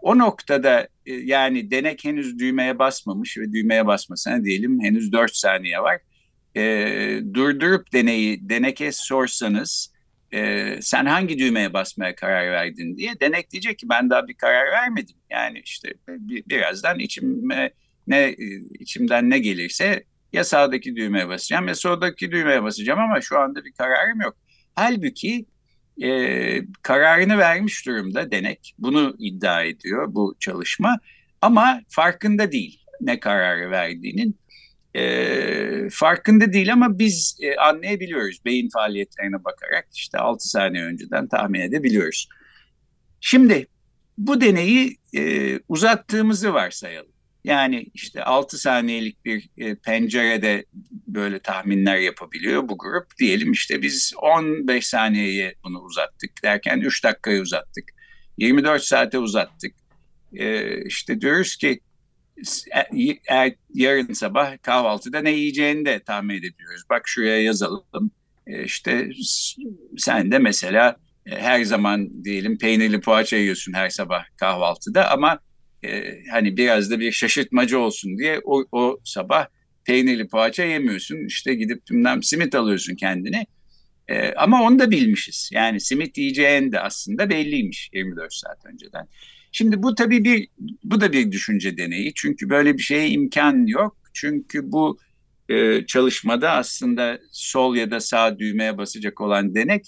O 0.00 0.18
noktada 0.18 0.88
e, 1.06 1.12
yani 1.14 1.70
denek 1.70 2.04
henüz 2.04 2.38
düğmeye 2.38 2.78
basmamış 2.78 3.38
ve 3.38 3.52
düğmeye 3.52 3.86
basmasına 3.86 4.44
diyelim 4.44 4.80
henüz 4.80 5.12
4 5.12 5.36
saniye 5.36 5.80
var. 5.80 6.00
E, 6.56 6.62
durdurup 7.34 7.92
deneyi 7.92 8.48
deneke 8.48 8.92
sorsanız 8.92 9.92
e, 10.32 10.72
sen 10.82 11.06
hangi 11.06 11.38
düğmeye 11.38 11.72
basmaya 11.72 12.14
karar 12.14 12.52
verdin 12.52 12.96
diye 12.96 13.20
denek 13.20 13.50
diyecek 13.50 13.78
ki 13.78 13.88
ben 13.88 14.10
daha 14.10 14.28
bir 14.28 14.34
karar 14.34 14.72
vermedim. 14.72 15.16
Yani 15.30 15.60
işte 15.64 15.94
bir, 16.08 16.44
birazdan 16.46 16.98
içime 16.98 17.70
ne 18.06 18.18
e, 18.18 18.36
içimden 18.80 19.30
ne 19.30 19.38
gelirse 19.38 20.04
ya 20.32 20.44
sağdaki 20.44 20.96
düğmeye 20.96 21.28
basacağım 21.28 21.68
ya 21.68 21.74
soldaki 21.74 22.30
düğmeye 22.30 22.62
basacağım 22.62 23.00
ama 23.00 23.20
şu 23.20 23.38
anda 23.38 23.64
bir 23.64 23.72
kararım 23.72 24.20
yok. 24.20 24.36
Halbuki 24.74 25.46
e, 26.02 26.62
kararını 26.82 27.38
vermiş 27.38 27.86
durumda 27.86 28.30
denek. 28.30 28.74
Bunu 28.78 29.16
iddia 29.18 29.62
ediyor 29.62 30.14
bu 30.14 30.36
çalışma 30.40 30.98
ama 31.42 31.80
farkında 31.88 32.52
değil 32.52 32.80
ne 33.00 33.20
kararı 33.20 33.70
verdiğinin. 33.70 34.38
E, 34.94 35.88
farkında 35.90 36.52
değil 36.52 36.72
ama 36.72 36.98
biz 36.98 37.38
e, 37.42 37.56
anlayabiliyoruz 37.56 38.44
beyin 38.44 38.68
faaliyetlerine 38.68 39.44
bakarak 39.44 39.88
işte 39.94 40.18
6 40.18 40.48
saniye 40.48 40.84
önceden 40.84 41.28
tahmin 41.28 41.60
edebiliyoruz. 41.60 42.28
Şimdi 43.20 43.66
bu 44.18 44.40
deneyi 44.40 44.96
e, 45.14 45.58
uzattığımızı 45.68 46.54
varsayalım. 46.54 47.15
Yani 47.46 47.86
işte 47.94 48.24
6 48.24 48.58
saniyelik 48.58 49.24
bir 49.24 49.48
e, 49.58 49.74
pencerede 49.74 50.64
böyle 51.06 51.38
tahminler 51.38 51.96
yapabiliyor 51.96 52.68
bu 52.68 52.78
grup. 52.78 53.18
Diyelim 53.18 53.52
işte 53.52 53.82
biz 53.82 54.12
15 54.22 54.86
saniyeye 54.86 55.54
bunu 55.64 55.80
uzattık 55.80 56.30
derken 56.42 56.80
3 56.80 57.04
dakikayı 57.04 57.40
uzattık. 57.40 57.84
24 58.38 58.82
saate 58.82 59.18
uzattık. 59.18 59.74
E, 60.32 60.78
işte 60.84 61.20
diyoruz 61.20 61.56
ki 61.56 61.80
e, 62.74 63.18
er, 63.28 63.54
yarın 63.74 64.12
sabah 64.12 64.62
kahvaltıda 64.62 65.20
ne 65.20 65.30
yiyeceğini 65.30 65.84
de 65.84 65.98
tahmin 65.98 66.34
edebiliyoruz. 66.34 66.82
Bak 66.90 67.02
şuraya 67.08 67.42
yazalım. 67.42 68.10
E, 68.46 68.64
işte 68.64 69.08
sen 69.96 70.32
de 70.32 70.38
mesela 70.38 70.96
e, 71.26 71.40
her 71.40 71.64
zaman 71.64 72.24
diyelim 72.24 72.58
peynirli 72.58 73.00
poğaça 73.00 73.36
yiyorsun 73.36 73.72
her 73.72 73.90
sabah 73.90 74.24
kahvaltıda 74.36 75.10
ama 75.10 75.38
e, 75.86 76.22
hani 76.30 76.56
biraz 76.56 76.90
da 76.90 77.00
bir 77.00 77.12
şaşırtmacı 77.12 77.78
olsun 77.78 78.18
diye 78.18 78.40
o, 78.44 78.64
o 78.72 78.98
sabah 79.04 79.46
peynirli 79.84 80.28
poğaça 80.28 80.64
yemiyorsun. 80.64 81.26
İşte 81.26 81.54
gidip 81.54 81.86
tümden 81.86 82.20
simit 82.20 82.54
alıyorsun 82.54 82.94
kendine. 82.94 83.46
E, 84.08 84.32
ama 84.32 84.62
onu 84.62 84.78
da 84.78 84.90
bilmişiz. 84.90 85.50
Yani 85.52 85.80
simit 85.80 86.18
yiyeceğin 86.18 86.72
de 86.72 86.80
aslında 86.80 87.30
belliymiş 87.30 87.90
24 87.94 88.34
saat 88.34 88.66
önceden. 88.66 89.08
Şimdi 89.52 89.82
bu 89.82 89.94
tabii 89.94 90.24
bir 90.24 90.48
bu 90.84 91.00
da 91.00 91.12
bir 91.12 91.32
düşünce 91.32 91.76
deneyi. 91.76 92.12
Çünkü 92.14 92.50
böyle 92.50 92.76
bir 92.76 92.82
şeye 92.82 93.08
imkan 93.08 93.66
yok. 93.66 93.96
Çünkü 94.12 94.72
bu 94.72 94.98
e, 95.48 95.86
çalışmada 95.86 96.50
aslında 96.50 97.18
sol 97.32 97.76
ya 97.76 97.90
da 97.90 98.00
sağ 98.00 98.38
düğmeye 98.38 98.78
basacak 98.78 99.20
olan 99.20 99.54
denek 99.54 99.86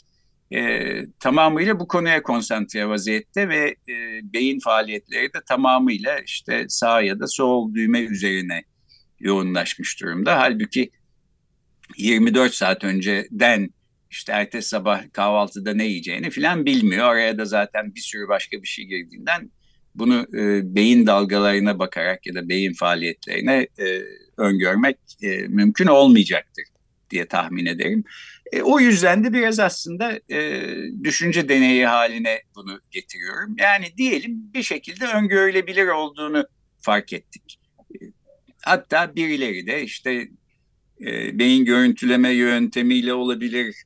e, 0.55 0.93
tamamıyla 1.21 1.81
bu 1.81 1.89
konuya 1.89 2.23
konsantre 2.23 2.89
vaziyette 2.89 3.49
ve 3.49 3.77
e, 3.89 4.21
beyin 4.23 4.61
faaliyetleri 4.61 5.27
de 5.35 5.39
tamamıyla 5.49 6.19
işte 6.19 6.67
sağ 6.69 7.03
ya 7.03 7.21
da 7.21 7.27
sol 7.27 7.75
düğme 7.75 8.01
üzerine 8.01 8.63
yoğunlaşmış 9.21 10.01
durumda. 10.01 10.39
Halbuki 10.39 10.91
24 11.97 12.55
saat 12.55 12.85
önceden 12.85 13.69
işte 14.11 14.33
ertesi 14.33 14.69
sabah 14.69 15.13
kahvaltıda 15.13 15.75
ne 15.75 15.87
yiyeceğini 15.87 16.31
filan 16.31 16.67
bilmiyor. 16.67 17.13
Oraya 17.13 17.39
da 17.39 17.45
zaten 17.45 17.95
bir 17.95 18.01
sürü 18.01 18.29
başka 18.29 18.63
bir 18.63 18.69
şey 18.69 18.85
girdiğinden 18.85 19.51
bunu 19.95 20.27
e, 20.35 20.75
beyin 20.75 21.07
dalgalarına 21.07 21.79
bakarak 21.79 22.27
ya 22.27 22.35
da 22.35 22.49
beyin 22.49 22.73
faaliyetlerine 22.73 23.69
e, 23.79 24.03
öngörmek 24.37 24.97
e, 25.23 25.29
mümkün 25.49 25.87
olmayacaktır 25.87 26.65
diye 27.11 27.27
tahmin 27.27 27.66
ederim. 27.66 28.05
E, 28.53 28.62
o 28.62 28.81
yüzden 28.81 29.25
de 29.25 29.33
biraz 29.33 29.61
aslında 29.61 30.21
e, 30.31 30.62
düşünce 31.05 31.49
deneyi 31.49 31.87
haline 31.87 32.42
bunu 32.55 32.81
getiriyorum. 32.90 33.57
Yani 33.59 33.87
diyelim 33.97 34.53
bir 34.55 34.62
şekilde 34.62 35.07
öngörülebilir 35.07 35.87
olduğunu 35.87 36.47
fark 36.81 37.12
ettik. 37.12 37.61
E, 37.94 37.97
hatta 38.62 39.16
birileri 39.16 39.66
de 39.66 39.83
işte 39.83 40.29
e, 41.01 41.38
beyin 41.38 41.64
görüntüleme 41.64 42.31
yöntemiyle 42.31 43.12
olabilir, 43.12 43.77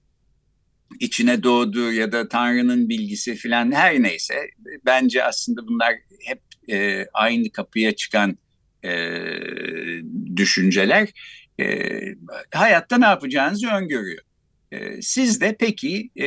içine 1.00 1.42
doğduğu 1.42 1.92
ya 1.92 2.12
da 2.12 2.28
Tanrı'nın 2.28 2.88
bilgisi 2.88 3.35
filan 3.35 3.72
her 3.72 4.02
neyse 4.02 4.35
bence 4.87 5.24
aslında 5.24 5.66
bunlar 5.66 5.94
hep 6.24 6.40
e, 6.70 7.06
aynı 7.14 7.50
kapıya 7.50 7.96
çıkan 7.96 8.38
e, 8.85 8.90
düşünceler 10.37 11.08
e, 11.60 12.00
hayatta 12.54 12.98
ne 12.98 13.06
yapacağınızı 13.06 13.68
öngörüyor. 13.68 14.22
E, 14.72 15.02
siz 15.02 15.40
de 15.40 15.56
peki 15.60 16.10
e, 16.20 16.26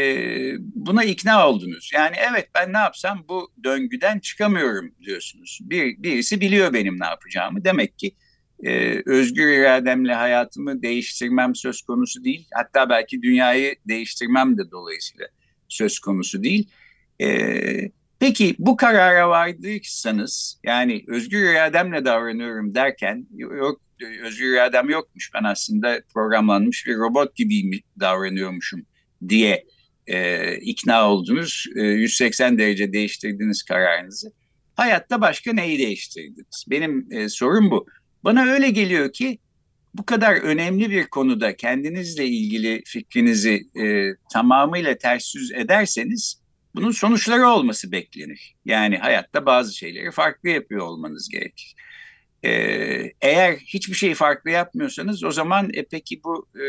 buna 0.60 1.04
ikna 1.04 1.50
oldunuz. 1.50 1.92
Yani 1.94 2.16
evet 2.32 2.50
ben 2.56 2.74
ne 2.74 2.78
yapsam 2.78 3.26
bu 3.30 3.52
döngüden 3.64 4.20
çıkamıyorum 4.20 4.96
diyorsunuz. 5.02 5.60
Bir, 5.62 6.04
birisi 6.04 6.42
biliyor 6.42 6.74
benim 6.74 7.00
ne 7.00 7.06
yapacağımı. 7.06 7.66
Demek 7.66 8.00
ki 8.00 8.16
e, 8.64 9.02
özgür 9.06 9.48
irademle 9.48 10.14
hayatımı 10.14 10.82
değiştirmem 10.82 11.56
söz 11.56 11.82
konusu 11.82 12.24
değil. 12.24 12.48
Hatta 12.54 12.90
belki 12.90 13.22
dünyayı 13.22 13.76
değiştirmem 13.88 14.58
de 14.58 14.72
dolayısıyla 14.72 15.28
söz 15.68 16.00
konusu 16.00 16.44
değil. 16.44 16.70
E, 17.22 17.28
peki 18.26 18.56
bu 18.60 18.78
karara 18.78 19.30
vardıysanız 19.30 20.60
yani 20.64 21.04
özgür 21.08 21.52
irademle 21.52 22.06
davranıyorum 22.06 22.76
derken 22.76 23.28
yok 23.32 23.82
özgür 24.24 24.54
iradem 24.54 24.90
yokmuş. 24.90 25.32
Ben 25.34 25.44
aslında 25.44 26.02
programlanmış 26.14 26.88
bir 26.88 26.98
robot 26.98 27.36
gibi 27.36 27.82
davranıyormuşum 28.00 28.86
diye 29.30 29.66
e, 30.08 30.56
ikna 30.58 31.12
oldunuz. 31.12 31.66
E, 31.76 31.82
180 31.82 32.58
derece 32.58 32.94
değiştirdiniz 32.94 33.64
kararınızı. 33.64 34.32
Hayatta 34.76 35.22
başka 35.22 35.54
neyi 35.54 35.80
değiştirdiniz? 35.80 36.66
Benim 36.70 37.08
e, 37.12 37.30
sorum 37.30 37.72
bu. 37.72 37.86
Bana 38.24 38.46
öyle 38.46 38.70
geliyor 38.70 39.14
ki 39.14 39.40
bu 39.94 40.06
kadar 40.06 40.36
önemli 40.36 40.90
bir 40.90 41.08
konuda 41.08 41.56
kendinizle 41.56 42.26
ilgili 42.26 42.84
fikrinizi 42.86 43.68
e, 43.82 44.12
tamamıyla 44.34 44.98
ters 44.98 45.36
yüz 45.36 45.52
ederseniz 45.52 46.45
bunun 46.76 46.92
sonuçları 46.92 47.48
olması 47.48 47.92
beklenir. 47.92 48.56
Yani 48.66 48.98
hayatta 48.98 49.46
bazı 49.46 49.78
şeyleri 49.78 50.12
farklı 50.12 50.50
yapıyor 50.50 50.86
olmanız 50.86 51.30
gerekir. 51.30 51.76
Ee, 52.44 53.12
eğer 53.22 53.56
hiçbir 53.56 53.94
şeyi 53.94 54.14
farklı 54.14 54.50
yapmıyorsanız 54.50 55.24
o 55.24 55.32
zaman 55.32 55.70
e, 55.74 55.86
peki 55.86 56.24
bu 56.24 56.48
e, 56.56 56.66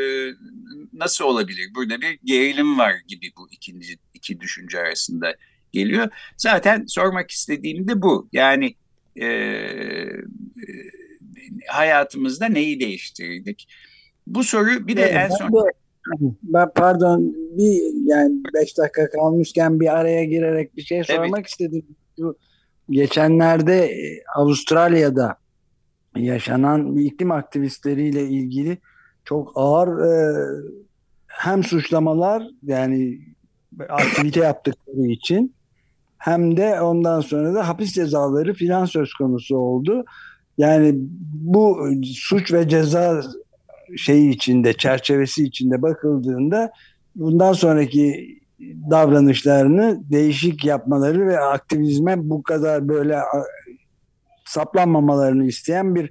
nasıl 0.93 1.25
olabilir? 1.25 1.71
Burada 1.75 2.01
bir 2.01 2.19
gerilim 2.25 2.79
var 2.79 2.95
gibi 3.09 3.31
bu 3.39 3.49
ikinci 3.51 3.99
iki 4.15 4.41
düşünce 4.41 4.79
arasında 4.79 5.37
geliyor. 5.73 6.09
Zaten 6.37 6.85
sormak 6.87 7.31
istediğim 7.31 7.89
de 7.89 8.03
bu. 8.03 8.29
Yani 8.33 8.75
e, 9.17 9.27
e, 9.27 10.13
hayatımızda 11.69 12.47
neyi 12.47 12.81
değiştirdik? 12.81 13.69
Bu 14.27 14.45
soru 14.45 14.89
bir 14.89 14.97
de 14.97 15.03
evet, 15.03 15.17
en 15.17 15.29
son... 15.29 15.53
De, 15.53 15.73
ben 16.43 16.69
pardon 16.75 17.35
bir 17.59 18.07
yani 18.07 18.43
beş 18.55 18.79
dakika 18.79 19.11
kalmışken 19.11 19.81
bir 19.81 19.97
araya 19.97 20.25
girerek 20.25 20.77
bir 20.77 20.83
şey 20.83 21.05
sormak 21.05 21.39
evet. 21.39 21.49
istedim. 21.49 21.85
Şu 22.19 22.37
geçenlerde 22.91 23.87
e, 23.87 24.23
Avustralya'da 24.37 25.37
yaşanan 26.17 26.97
iklim 26.97 27.31
aktivistleriyle 27.31 28.29
ilgili 28.29 28.79
çok 29.25 29.53
ağır 29.55 29.89
e, 29.99 30.47
hem 31.27 31.65
suçlamalar 31.65 32.43
yani 32.63 33.21
aktivite 33.89 34.41
yaptıkları 34.41 35.07
için 35.07 35.55
hem 36.19 36.57
de 36.57 36.81
ondan 36.81 37.21
sonra 37.21 37.55
da 37.55 37.69
hapis 37.69 37.95
cezaları 37.95 38.55
filan 38.55 38.85
söz 38.85 39.15
konusu 39.15 39.57
oldu. 39.57 40.05
Yani 40.59 40.95
bu 41.33 41.91
suç 42.15 42.53
ve 42.53 42.69
ceza 42.69 43.23
şeyi 43.97 44.31
içinde, 44.31 44.73
çerçevesi 44.73 45.45
içinde 45.45 45.83
bakıldığında 45.83 46.71
bundan 47.15 47.53
sonraki 47.53 48.37
davranışlarını 48.91 50.01
değişik 50.11 50.65
yapmaları 50.65 51.27
ve 51.27 51.41
aktivizme 51.41 52.31
bu 52.31 52.43
kadar 52.43 52.89
böyle 52.89 53.19
saplanmamalarını 54.45 55.47
isteyen 55.47 55.95
bir 55.95 56.11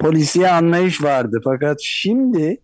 polisiye 0.00 0.50
anlayış 0.50 1.02
vardı. 1.02 1.40
Fakat 1.44 1.78
şimdi 1.80 2.58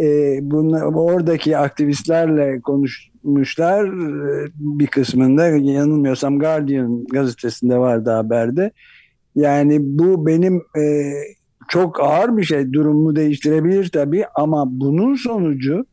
e, 0.00 0.38
bunlar, 0.42 0.82
oradaki 0.82 1.58
aktivistlerle 1.58 2.60
konuşmuşlar 2.60 3.84
e, 3.84 4.50
bir 4.56 4.86
kısmında 4.86 5.46
yanılmıyorsam 5.46 6.38
Guardian 6.38 7.06
gazetesinde 7.06 7.78
vardı 7.78 8.10
haberde. 8.10 8.70
Yani 9.36 9.78
bu 9.80 10.26
benim 10.26 10.56
e, 10.56 11.12
çok 11.68 12.00
ağır 12.00 12.36
bir 12.36 12.44
şey 12.44 12.72
durumu 12.72 13.16
değiştirebilir 13.16 13.88
tabii 13.88 14.24
ama 14.34 14.64
bunun 14.68 15.14
sonucu 15.14 15.86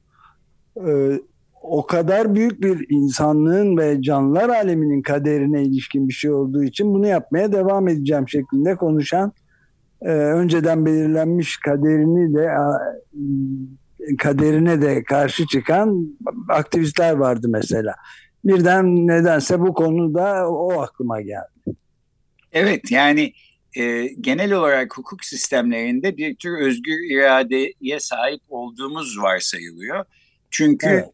e, 0.88 1.20
o 1.62 1.86
kadar 1.86 2.36
büyük 2.36 2.62
bir 2.62 2.86
insanlığın 2.90 3.78
ve 3.78 4.02
canlılar 4.02 4.50
aleminin 4.50 5.02
kaderine 5.02 5.64
ilişkin 5.64 6.10
bir 6.10 6.14
şey 6.14 6.32
olduğu 6.32 6.64
için 6.64 6.94
bunu 6.94 7.08
yapmaya 7.08 7.52
devam 7.52 7.88
edeceğim 7.88 8.30
şeklinde 8.30 8.76
konuşan 8.76 9.34
e, 10.02 10.10
önceden 10.12 10.86
belirlenmiş 10.86 11.58
kaderini 11.58 12.34
de 12.34 12.50
kaderine 14.18 14.82
de 14.82 15.04
karşı 15.04 15.48
çıkan 15.48 16.18
aktivistler 16.50 17.14
vardı 17.14 17.48
mesela. 17.50 17.96
Birden 18.46 19.08
nedense 19.08 19.60
bu 19.60 19.74
konuda 19.74 20.50
o 20.50 20.82
aklıma 20.82 21.22
geldi. 21.22 21.78
Evet 22.52 22.92
yani 22.92 23.34
e, 23.76 24.08
genel 24.22 24.54
olarak 24.54 24.98
hukuk 24.98 25.26
sistemlerinde 25.26 26.18
bir 26.18 26.36
tür 26.36 26.58
özgür 26.58 27.12
iradeye 27.12 28.00
sahip 28.00 28.42
olduğumuz 28.50 29.22
varsayılıyor. 29.22 30.06
Çünkü 30.52 30.88
evet 30.88 31.10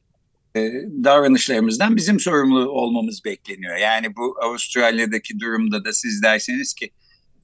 e, 0.56 0.72
davranışlarımızdan 1.04 1.96
bizim 1.96 2.20
sorumlu 2.20 2.70
olmamız 2.70 3.26
bekleniyor. 3.26 3.78
Yani 3.78 4.16
bu 4.16 4.36
Avustralya'daki 4.44 5.40
durumda 5.40 5.86
da 5.86 5.94
siz 5.94 6.24
derseniz 6.24 6.74
ki 6.74 6.92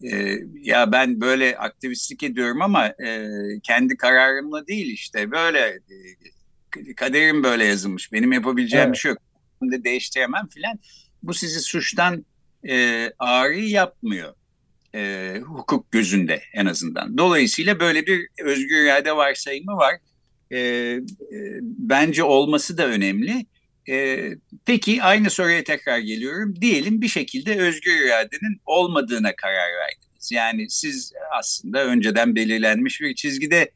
e, 0.03 0.37
ya 0.61 0.91
ben 0.91 1.21
böyle 1.21 1.57
aktivistlik 1.57 2.23
ediyorum 2.23 2.61
ama 2.61 2.87
e, 2.87 3.27
kendi 3.63 3.97
kararımla 3.97 4.67
değil 4.67 4.93
işte 4.93 5.31
böyle 5.31 5.59
e, 5.59 6.93
kaderim 6.95 7.43
böyle 7.43 7.65
yazılmış. 7.65 8.11
Benim 8.13 8.31
yapabileceğim 8.31 8.85
evet. 8.85 8.93
bir 8.93 8.99
şey 8.99 9.09
yok. 9.09 9.19
Değiştiremem 9.83 10.47
filan. 10.47 10.79
Bu 11.23 11.33
sizi 11.33 11.59
suçtan 11.59 12.25
e, 12.67 13.09
ağrı 13.19 13.59
yapmıyor. 13.59 14.33
E, 14.95 15.33
hukuk 15.39 15.91
gözünde 15.91 16.41
en 16.53 16.65
azından. 16.65 17.17
Dolayısıyla 17.17 17.79
böyle 17.79 18.05
bir 18.05 18.27
özgür 18.43 18.83
irade 18.83 19.15
varsayımı 19.15 19.71
var 19.71 19.95
e, 20.51 20.57
e, 20.57 20.99
bence 21.61 22.23
olması 22.23 22.77
da 22.77 22.87
önemli. 22.87 23.45
E, 23.89 24.29
peki 24.65 25.03
aynı 25.03 25.29
soruya 25.29 25.63
tekrar 25.63 25.99
geliyorum. 25.99 26.61
Diyelim 26.61 27.01
bir 27.01 27.07
şekilde 27.07 27.59
özgür 27.59 28.05
iradenin 28.05 28.61
olmadığına 28.65 29.35
karar 29.35 29.67
verdiniz. 29.79 30.31
Yani 30.31 30.69
siz 30.69 31.13
aslında 31.39 31.85
önceden 31.85 32.35
belirlenmiş 32.35 33.01
bir 33.01 33.15
çizgide 33.15 33.71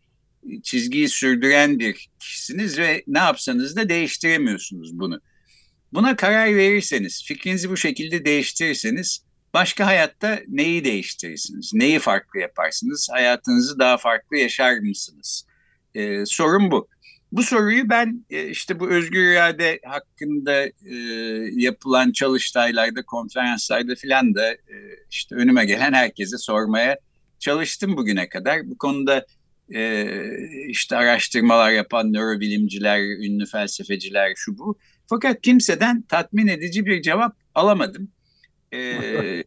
çizgiyi 0.63 1.09
sürdüren 1.09 1.79
bir 1.79 2.09
kişisiniz 2.19 2.77
ve 2.79 3.03
ne 3.07 3.19
yapsanız 3.19 3.75
da 3.75 3.89
değiştiremiyorsunuz 3.89 4.99
bunu. 4.99 5.21
Buna 5.93 6.15
karar 6.15 6.55
verirseniz, 6.55 7.23
fikrinizi 7.25 7.69
bu 7.69 7.77
şekilde 7.77 8.25
değiştirirseniz 8.25 9.23
başka 9.53 9.85
hayatta 9.85 10.39
neyi 10.47 10.83
değiştirirsiniz? 10.83 11.71
Neyi 11.73 11.99
farklı 11.99 12.39
yaparsınız? 12.39 13.07
Hayatınızı 13.11 13.79
daha 13.79 13.97
farklı 13.97 14.37
yaşar 14.37 14.77
mısınız? 14.77 15.45
E, 15.95 16.25
sorun 16.25 16.71
bu. 16.71 16.87
Bu 17.31 17.43
soruyu 17.43 17.89
ben 17.89 18.25
e, 18.29 18.47
işte 18.47 18.79
bu 18.79 18.89
özgür 18.89 19.31
irade 19.31 19.79
hakkında 19.85 20.65
e, 20.65 20.95
yapılan 21.51 22.11
çalıştaylarda, 22.11 23.03
konferanslarda 23.03 23.95
filan 23.95 24.35
da 24.35 24.51
e, 24.51 24.75
işte 25.11 25.35
önüme 25.35 25.65
gelen 25.65 25.93
herkese 25.93 26.37
sormaya 26.37 26.99
çalıştım 27.39 27.97
bugüne 27.97 28.29
kadar. 28.29 28.69
Bu 28.69 28.77
konuda 28.77 29.25
e, 29.73 30.07
işte 30.67 30.97
araştırmalar 30.97 31.71
yapan 31.71 32.13
nörobilimciler, 32.13 32.99
ünlü 32.99 33.45
felsefeciler 33.45 34.33
şu 34.35 34.57
bu. 34.57 34.77
Fakat 35.07 35.41
kimseden 35.41 36.01
tatmin 36.01 36.47
edici 36.47 36.85
bir 36.85 37.01
cevap 37.01 37.35
alamadım. 37.55 38.11
E, 38.73 39.43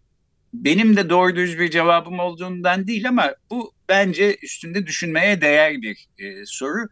benim 0.54 0.96
de 0.96 1.10
doğru 1.10 1.36
düz 1.36 1.58
bir 1.58 1.70
cevabım 1.70 2.18
olduğundan 2.18 2.86
değil 2.86 3.08
ama 3.08 3.34
bu 3.50 3.72
bence 3.88 4.36
üstünde 4.42 4.86
düşünmeye 4.86 5.40
değer 5.40 5.82
bir 5.82 6.06
e, 6.18 6.46
soru. 6.46 6.88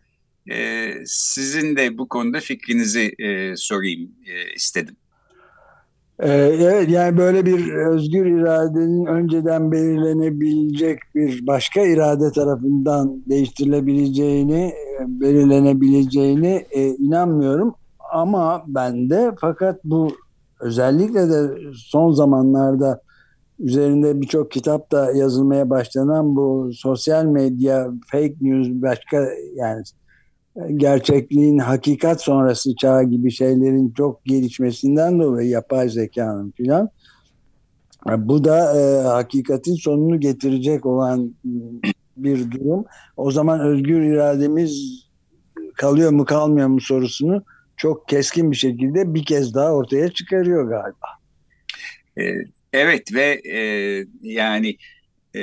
E, 0.51 0.93
sizin 1.07 1.77
de 1.77 1.99
bu 1.99 2.09
konuda 2.09 2.40
fikrinizi 2.40 3.14
e, 3.19 3.57
sorayım 3.57 4.11
e, 4.27 4.55
istedim. 4.55 4.97
Evet 6.23 6.88
yani 6.90 7.19
böyle 7.19 7.47
bir 7.47 7.73
özgür 7.73 8.27
iradenin 8.27 9.07
önceden 9.07 9.73
belirlenebilecek 9.73 10.99
bir 11.14 11.47
başka 11.47 11.81
irade 11.81 12.33
tarafından 12.33 13.23
değiştirilebileceğini, 13.29 14.75
belirlenebileceğini 15.07 16.66
inanmıyorum. 16.99 17.75
Ama 18.12 18.64
ben 18.66 19.11
de 19.11 19.33
fakat 19.40 19.85
bu 19.85 20.16
özellikle 20.61 21.31
de 21.31 21.59
son 21.75 22.12
zamanlarda 22.12 23.01
üzerinde 23.59 24.20
birçok 24.20 24.51
kitap 24.51 24.92
da 24.92 25.12
yazılmaya 25.12 25.70
başlanan 25.70 26.37
bu 26.37 26.70
sosyal 26.75 27.25
medya, 27.25 27.90
fake 28.07 28.35
news, 28.40 28.68
başka 28.68 29.29
yani 29.55 29.83
gerçekliğin 30.77 31.59
hakikat 31.59 32.23
sonrası 32.23 32.77
çağı 32.77 33.05
gibi 33.05 33.31
şeylerin 33.31 33.90
çok 33.90 34.25
gelişmesinden 34.25 35.18
dolayı 35.20 35.49
yapay 35.49 35.88
zekanın 35.88 36.51
filan 36.51 36.90
bu 38.07 38.44
da 38.44 38.81
e, 38.81 39.03
hakikatin 39.03 39.75
sonunu 39.75 40.20
getirecek 40.20 40.87
olan 40.87 41.35
bir 42.16 42.51
durum. 42.51 42.85
O 43.16 43.31
zaman 43.31 43.61
özgür 43.61 44.03
irademiz 44.03 45.05
kalıyor 45.75 46.11
mu 46.11 46.25
kalmıyor 46.25 46.68
mu 46.68 46.81
sorusunu 46.81 47.42
çok 47.81 48.09
keskin 48.09 48.51
bir 48.51 48.57
şekilde 48.57 49.14
bir 49.14 49.25
kez 49.25 49.55
daha 49.55 49.73
ortaya 49.73 50.09
çıkarıyor 50.12 50.69
galiba. 50.69 51.07
Evet 52.16 52.47
Evet 52.73 53.14
ve 53.14 53.40
e, 53.45 53.59
yani 54.23 54.77
e, 55.35 55.40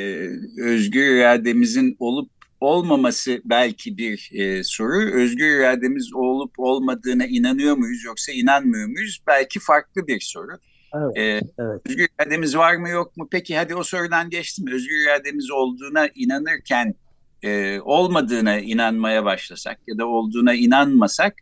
özgür 0.61 1.17
irademizin 1.17 1.95
olup 1.99 2.31
olmaması 2.61 3.41
belki 3.45 3.97
bir 3.97 4.29
e, 4.33 4.63
soru. 4.63 5.11
Özgür 5.13 5.59
irademiz 5.59 6.13
olup 6.13 6.51
olmadığına 6.57 7.25
inanıyor 7.25 7.77
muyuz 7.77 8.03
yoksa 8.03 8.31
inanmıyor 8.31 8.87
muyuz? 8.87 9.23
Belki 9.27 9.59
farklı 9.59 10.07
bir 10.07 10.19
soru. 10.19 10.51
Evet, 10.95 11.17
ee, 11.17 11.41
evet. 11.59 11.81
Özgür 11.85 12.07
irademiz 12.19 12.57
var 12.57 12.75
mı 12.75 12.89
yok 12.89 13.17
mu? 13.17 13.27
Peki 13.31 13.57
hadi 13.57 13.75
o 13.75 13.83
sorudan 13.83 14.29
geçtim. 14.29 14.65
Özgür 14.67 15.03
irademiz 15.03 15.51
olduğuna 15.51 16.07
inanırken 16.15 16.95
e, 17.43 17.79
olmadığına 17.79 18.59
inanmaya 18.59 19.25
başlasak 19.25 19.79
ya 19.87 19.97
da 19.97 20.07
olduğuna 20.07 20.53
inanmasak 20.53 21.33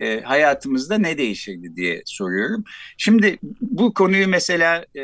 e, 0.00 0.20
hayatımızda 0.20 0.98
ne 0.98 1.18
değişirdi 1.18 1.76
diye 1.76 2.02
soruyorum. 2.06 2.64
Şimdi 2.98 3.38
bu 3.60 3.94
konuyu 3.94 4.28
mesela 4.28 4.84
e, 4.96 5.02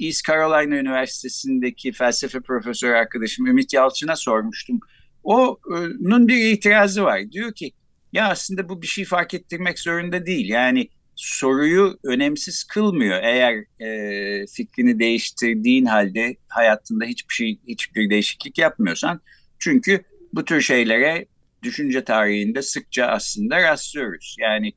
East 0.00 0.26
Carolina 0.28 0.76
Üniversitesi'ndeki 0.76 1.92
felsefe 1.92 2.40
profesörü 2.40 2.92
arkadaşım 2.92 3.46
Ümit 3.46 3.72
Yalçın'a 3.72 4.16
sormuştum. 4.16 4.80
O'nun 5.22 6.28
bir 6.28 6.52
itirazı 6.52 7.04
var. 7.04 7.32
Diyor 7.32 7.54
ki 7.54 7.72
ya 8.12 8.28
aslında 8.28 8.68
bu 8.68 8.82
bir 8.82 8.86
şey 8.86 9.04
fark 9.04 9.34
ettirmek 9.34 9.78
zorunda 9.78 10.26
değil. 10.26 10.48
Yani 10.48 10.88
soruyu 11.16 11.98
önemsiz 12.04 12.64
kılmıyor. 12.64 13.22
Eğer 13.22 13.54
e, 13.80 14.46
fikrini 14.46 14.98
değiştirdiğin 14.98 15.84
halde 15.84 16.36
hayatında 16.48 17.04
hiçbir 17.04 17.34
şey, 17.34 17.58
hiçbir 17.68 18.10
değişiklik 18.10 18.58
yapmıyorsan. 18.58 19.20
Çünkü 19.58 20.04
bu 20.32 20.44
tür 20.44 20.60
şeylere 20.60 21.26
düşünce 21.62 22.04
tarihinde 22.04 22.62
sıkça 22.62 23.06
aslında 23.06 23.62
rastlıyoruz. 23.62 24.36
Yani 24.38 24.72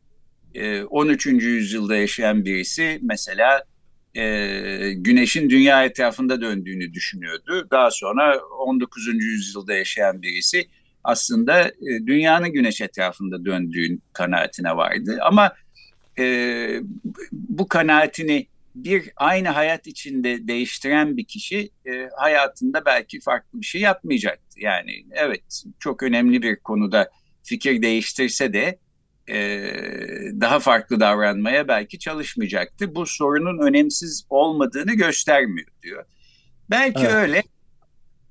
e, 0.54 0.84
13. 0.84 1.26
yüzyılda 1.26 1.96
yaşayan 1.96 2.46
birisi 2.46 3.00
mesela 3.02 3.64
e, 4.16 4.94
güneşin 4.94 5.50
dünya 5.50 5.86
etrafında 5.86 6.42
döndüğünü 6.42 6.94
düşünüyordu. 6.94 7.68
Daha 7.72 7.92
sonra 7.92 8.40
19. 8.40 9.08
yüzyılda 9.08 9.74
yaşayan 9.74 10.22
birisi 10.22 10.68
aslında 11.04 11.62
e, 11.62 12.08
dünyanın 12.08 12.50
güneş 12.54 12.82
etrafında 12.82 13.46
döndüğün 13.46 14.02
kanaatine 14.14 14.78
vardı. 14.78 15.20
Ama 15.22 15.54
e, 16.20 16.68
bu 17.32 17.68
kanaatini 17.68 18.48
bir 18.76 19.12
aynı 19.16 19.50
hayat 19.50 19.88
içinde 19.88 20.48
değiştiren 20.48 21.18
bir 21.18 21.26
kişi 21.26 21.70
e, 21.86 22.10
hayatında 22.18 22.86
belki 22.86 23.20
farklı 23.20 23.62
bir 23.62 23.66
şey 23.66 23.82
yapmayacaktı. 23.82 24.43
Yani 24.58 25.06
evet 25.12 25.64
çok 25.80 26.04
önemli 26.04 26.42
bir 26.42 26.56
konuda 26.56 27.10
fikir 27.44 27.82
değiştirse 27.82 28.54
de 28.54 28.80
e, 29.30 29.38
daha 30.42 30.60
farklı 30.60 31.00
davranmaya 31.00 31.68
belki 31.68 32.00
çalışmayacaktı. 32.00 32.96
Bu 32.96 33.06
sorunun 33.06 33.68
önemsiz 33.68 34.26
olmadığını 34.30 34.94
göstermiyor 34.94 35.68
diyor. 35.84 36.06
Belki 36.70 37.02
evet. 37.02 37.14
öyle. 37.14 37.44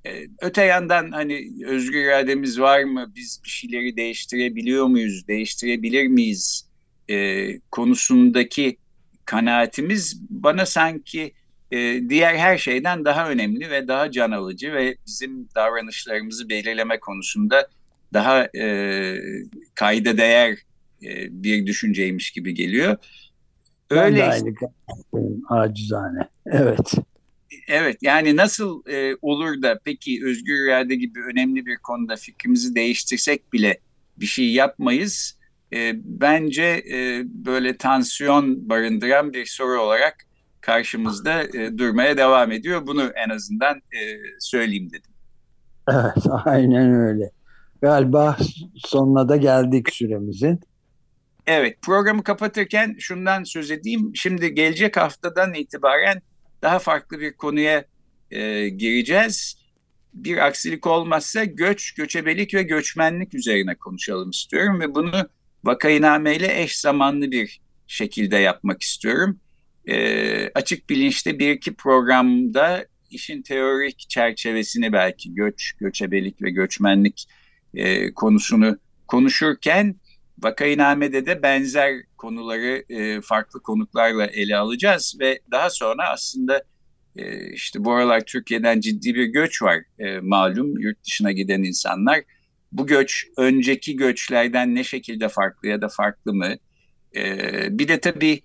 E, 0.07 0.27
öte 0.41 0.63
yandan 0.63 1.11
hani 1.11 1.51
özgür 1.67 2.05
irademiz 2.05 2.61
var 2.61 2.85
mı? 2.85 3.13
Biz 3.17 3.41
bir 3.45 3.49
şeyleri 3.49 3.97
değiştirebiliyor 3.97 4.87
muyuz? 4.87 5.29
Değiştirebilir 5.29 6.07
miyiz? 6.07 6.69
E, 7.11 7.59
konusundaki 7.61 8.77
kanaatimiz 9.25 10.21
bana 10.31 10.67
sanki 10.67 11.33
e, 11.73 12.09
diğer 12.09 12.35
her 12.35 12.59
şeyden 12.59 13.05
daha 13.05 13.31
önemli 13.31 13.71
ve 13.71 13.89
daha 13.89 14.11
can 14.11 14.31
alıcı 14.31 14.73
ve 14.73 14.97
bizim 15.07 15.49
davranışlarımızı 15.55 16.49
belirleme 16.49 17.01
konusunda 17.01 17.69
daha 18.13 18.45
e, 18.45 19.17
kayda 19.75 20.17
değer 20.19 20.59
e, 21.03 21.43
bir 21.43 21.67
düşünceymiş 21.67 22.31
gibi 22.31 22.55
geliyor. 22.55 22.97
Öyle 23.91 24.03
ben 24.03 24.17
de 24.17 24.25
aynı 24.25 24.55
acizane. 25.49 26.29
Evet. 26.47 26.95
Evet 27.69 27.99
yani 28.03 28.37
nasıl 28.37 28.83
e, 28.91 29.17
olur 29.23 29.63
da 29.63 29.79
peki 29.85 30.21
özgür 30.25 30.67
irade 30.67 30.95
gibi 30.95 31.21
önemli 31.21 31.67
bir 31.67 31.77
konuda 31.77 32.17
fikrimizi 32.17 32.75
değiştirsek 32.75 33.53
bile 33.53 33.79
bir 34.17 34.27
şey 34.27 34.53
yapmayız. 34.53 35.39
E, 35.73 35.93
bence 36.05 36.83
e, 36.93 37.23
böyle 37.25 37.77
tansiyon 37.77 38.69
barındıran 38.69 39.33
bir 39.33 39.47
soru 39.47 39.81
olarak 39.81 40.27
karşımızda 40.63 41.43
e, 41.43 41.79
durmaya 41.79 42.17
devam 42.17 42.53
ediyor. 42.53 42.87
Bunu 42.87 43.03
en 43.03 43.31
azından 43.31 43.77
e, 43.77 44.01
söyleyeyim 44.41 44.91
dedim. 44.91 45.13
Evet 45.89 46.27
aynen 46.45 46.95
öyle. 46.95 47.31
Galiba 47.83 48.37
sonuna 48.77 49.29
da 49.29 49.37
geldik 49.37 49.93
süremizin. 49.93 50.61
Evet 51.47 51.83
programı 51.83 52.25
kapatırken 52.25 52.97
şundan 52.99 53.45
söz 53.45 53.71
edeyim. 53.71 54.13
Şimdi 54.15 54.55
gelecek 54.55 54.97
haftadan 54.97 55.55
itibaren 55.55 56.23
daha 56.63 56.79
farklı 56.79 57.21
bir 57.21 57.37
konuya 57.37 57.85
e, 58.31 58.69
gireceğiz. 58.69 59.63
Bir 60.15 60.47
aksilik 60.47 60.87
olmazsa 60.87 61.45
göç, 61.45 61.95
göçebelik 61.95 62.55
ve 62.55 62.63
göçmenlik 62.63 63.35
üzerine 63.35 63.75
konuşalım 63.75 64.31
istiyorum 64.31 64.81
ve 64.81 64.95
bunu 64.95 65.29
vakayiname 65.65 66.37
ile 66.37 66.63
eş 66.63 66.81
zamanlı 66.81 67.31
bir 67.31 67.61
şekilde 67.87 68.37
yapmak 68.37 68.83
istiyorum. 68.83 69.41
E, 69.89 70.49
açık 70.55 70.91
bilinçte 70.91 71.39
bir 71.39 71.51
iki 71.51 71.75
programda 71.75 72.87
işin 73.11 73.43
teorik 73.43 74.09
çerçevesini 74.09 74.93
belki 74.93 75.35
göç, 75.35 75.73
göçebelik 75.73 76.43
ve 76.43 76.51
göçmenlik 76.51 77.29
e, 77.75 78.15
konusunu 78.15 78.79
konuşurken 79.07 79.97
Vakayiname'de 80.39 81.27
de 81.27 81.43
benzer 81.43 81.95
konuları 82.17 82.85
e, 82.89 83.21
farklı 83.21 83.63
konuklarla 83.63 84.27
ele 84.27 84.57
alacağız 84.57 85.17
ve 85.21 85.41
daha 85.51 85.71
sonra 85.71 86.09
aslında 86.09 86.63
e, 87.17 87.53
işte 87.53 87.85
bu 87.85 87.93
aralar 87.93 88.21
Türkiye'den 88.21 88.81
ciddi 88.81 89.15
bir 89.15 89.25
göç 89.25 89.63
var 89.63 89.79
e, 89.99 90.19
malum 90.21 90.79
yurt 90.79 91.05
dışına 91.05 91.33
giden 91.33 91.63
insanlar. 91.63 92.21
Bu 92.73 92.87
göç 92.87 93.27
önceki 93.37 93.97
göçlerden 93.97 94.75
ne 94.75 94.85
şekilde 94.85 95.29
farklı 95.29 95.69
ya 95.69 95.81
da 95.83 95.89
farklı 95.89 96.35
mı? 96.35 96.55
E, 97.17 97.79
bir 97.79 97.89
de 97.89 98.01
tabii 98.01 98.43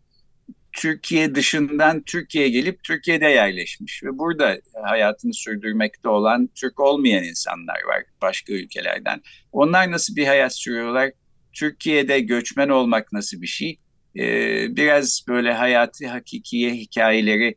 Türkiye 0.77 1.35
dışından 1.35 2.01
Türkiye'ye 2.01 2.49
gelip 2.49 2.83
Türkiye'de 2.83 3.25
yerleşmiş 3.25 4.03
ve 4.03 4.17
burada 4.17 4.57
hayatını 4.83 5.33
sürdürmekte 5.33 6.09
olan 6.09 6.49
Türk 6.55 6.79
olmayan 6.79 7.23
insanlar 7.23 7.83
var 7.87 8.03
başka 8.21 8.53
ülkelerden. 8.53 9.21
Onlar 9.51 9.91
nasıl 9.91 10.15
bir 10.15 10.27
hayat 10.27 10.55
sürüyorlar? 10.55 11.11
Türkiye'de 11.53 12.19
göçmen 12.19 12.69
olmak 12.69 13.13
nasıl 13.13 13.41
bir 13.41 13.47
şey? 13.47 13.79
Ee, 14.17 14.75
biraz 14.75 15.25
böyle 15.27 15.53
hayati 15.53 16.07
hakikiye 16.07 16.73
hikayeleri 16.73 17.55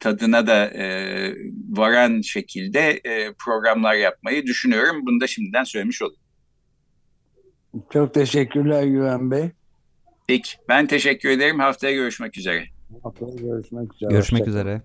tadına 0.00 0.46
da 0.46 0.64
e, 0.64 0.84
varan 1.68 2.20
şekilde 2.20 3.00
e, 3.04 3.32
programlar 3.44 3.94
yapmayı 3.94 4.46
düşünüyorum. 4.46 5.06
Bunu 5.06 5.20
da 5.20 5.26
şimdiden 5.26 5.64
söylemiş 5.64 6.02
olayım. 6.02 6.20
Çok 7.92 8.14
teşekkürler 8.14 8.84
Güven 8.84 9.30
Bey. 9.30 9.50
Peki 10.26 10.50
ben 10.68 10.86
teşekkür 10.86 11.28
ederim. 11.28 11.58
Haftaya 11.58 11.94
görüşmek 11.94 12.38
üzere. 12.38 12.64
Haftaya 13.02 13.34
görüşmek 13.36 13.94
üzere. 13.94 14.10
Görüşmek 14.10 14.48
üzere. 14.48 14.82